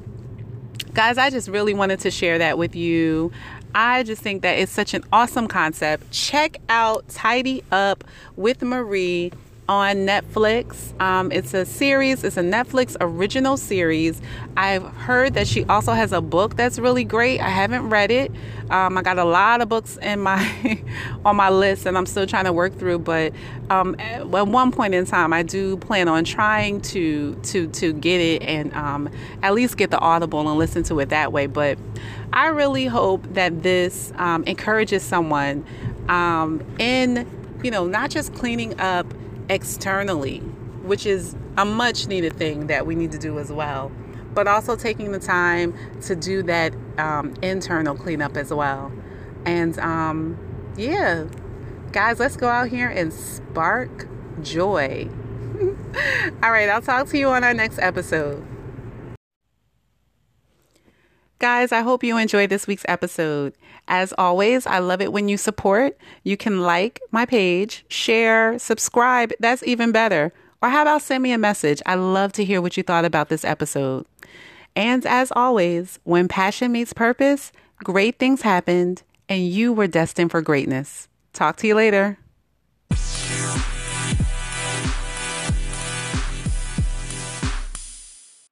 Guys, 0.94 1.18
I 1.18 1.32
just 1.32 1.48
really 1.48 1.74
wanted 1.74 2.00
to 2.02 2.12
share 2.12 2.38
that 2.38 2.60
with 2.60 2.76
you. 2.76 3.32
I 3.74 4.04
just 4.04 4.22
think 4.22 4.44
that 4.44 4.60
it's 4.60 4.72
such 4.72 4.94
an 4.94 5.04
awesome 5.12 5.48
concept. 5.48 6.12
Check 6.12 6.58
out 6.70 7.08
Tidy 7.10 7.64
Up 7.72 8.04
with 8.36 8.62
Marie 8.62 9.32
on 9.74 10.06
Netflix. 10.06 11.00
Um, 11.02 11.32
it's 11.32 11.54
a 11.56 11.66
series, 11.66 12.24
it's 12.24 12.38
a 12.38 12.42
Netflix 12.42 12.96
original 13.02 13.58
series. 13.58 14.22
I've 14.56 14.84
heard 14.84 15.34
that 15.34 15.48
she 15.48 15.66
also 15.66 15.94
has 15.94 16.12
a 16.12 16.22
book 16.22 16.56
that's 16.56 16.78
really 16.78 17.04
great. 17.04 17.42
I 17.42 17.50
haven't 17.50 17.90
read 17.90 18.12
it. 18.12 18.32
Um, 18.70 18.98
I 18.98 19.02
got 19.02 19.18
a 19.18 19.24
lot 19.24 19.62
of 19.62 19.70
books 19.70 19.98
in 19.98 20.20
my 20.20 20.82
on 21.26 21.36
my 21.36 21.50
list 21.50 21.88
and 21.88 21.98
I'm 21.98 22.06
still 22.06 22.28
trying 22.28 22.46
to 22.46 22.54
work 22.54 22.78
through, 22.78 23.00
but 23.00 23.34
um, 23.72 23.96
at 23.98 24.28
one 24.28 24.72
point 24.72 24.94
in 24.94 25.06
time 25.06 25.34
I 25.34 25.42
do 25.42 25.78
plan 25.78 26.08
on 26.08 26.24
trying 26.24 26.80
to 26.82 27.34
to 27.36 27.68
to 27.68 27.94
get 27.94 28.22
it 28.22 28.44
and 28.44 28.74
um, 28.76 29.10
at 29.42 29.56
least 29.56 29.78
get 29.78 29.90
the 29.90 30.00
audible 30.00 30.48
and 30.48 30.60
listen 30.60 30.84
to 30.84 31.00
it 31.00 31.10
that 31.10 31.32
way. 31.32 31.48
But 31.48 31.80
I 32.32 32.48
really 32.48 32.86
hope 32.86 33.24
that 33.34 33.64
this 33.64 34.14
um, 34.18 34.44
encourages 34.44 35.02
someone 35.02 35.66
um, 36.10 36.64
in 36.78 37.28
you 37.64 37.72
know 37.72 37.88
not 37.88 38.12
just 38.12 38.36
cleaning 38.36 38.80
up 38.80 39.12
externally, 39.50 40.40
which 40.84 41.06
is 41.06 41.36
a 41.58 41.66
much 41.66 42.08
needed 42.08 42.34
thing 42.34 42.68
that 42.68 42.86
we 42.86 42.96
need 42.96 43.12
to 43.12 43.18
do 43.18 43.40
as 43.40 43.52
well, 43.52 43.92
but 44.34 44.48
also 44.48 44.76
taking 44.76 45.12
the 45.12 45.20
time 45.20 45.74
to 46.02 46.16
do 46.16 46.44
that 46.44 46.74
um, 46.98 47.34
internal 47.42 47.96
cleanup 47.96 48.38
as 48.38 48.54
well. 48.54 48.92
And 49.46 49.78
um, 49.80 50.38
yeah, 50.78 51.26
guys, 51.92 52.20
let's 52.20 52.38
go 52.38 52.48
out 52.48 52.70
here 52.70 52.90
and 52.90 53.14
spark 53.14 54.08
joy. 54.42 55.10
All 56.44 56.52
right, 56.52 56.70
I'll 56.70 56.82
talk 56.82 57.08
to 57.10 57.18
you 57.18 57.30
on 57.30 57.44
our 57.44 57.54
next 57.54 57.80
episode. 57.80 58.46
Guys, 61.44 61.74
I 61.74 61.82
hope 61.82 62.06
you 62.06 62.18
enjoyed 62.18 62.50
this 62.50 62.68
week's 62.68 62.86
episode. 62.88 63.54
As 63.90 64.14
always, 64.18 64.66
I 64.66 64.80
love 64.80 65.02
it 65.02 65.12
when 65.12 65.28
you 65.28 65.36
support. 65.36 65.98
You 66.24 66.38
can 66.38 66.62
like 66.62 67.02
my 67.12 67.26
page, 67.26 67.84
share, 67.90 68.58
subscribe. 68.58 69.34
That's 69.42 69.62
even 69.64 69.92
better. 69.92 70.32
Or 70.62 70.70
how 70.70 70.84
about 70.84 71.02
send 71.02 71.22
me 71.22 71.34
a 71.34 71.38
message? 71.38 71.82
I 71.86 71.96
love 71.96 72.32
to 72.34 72.46
hear 72.46 72.62
what 72.62 72.78
you 72.78 72.84
thought 72.84 73.04
about 73.04 73.28
this 73.28 73.44
episode. 73.44 74.06
And 74.74 75.06
as 75.06 75.34
always, 75.36 76.00
when 76.06 76.30
passion 76.30 76.72
meets 76.72 76.94
purpose, 76.94 77.52
great 77.84 78.20
things 78.20 78.44
happened 78.44 79.04
and 79.28 79.46
you 79.46 79.74
were 79.74 79.88
destined 79.88 80.32
for 80.32 80.42
greatness. 80.42 81.10
Talk 81.34 81.58
to 81.58 81.68
you 81.68 81.76
later. 81.76 82.20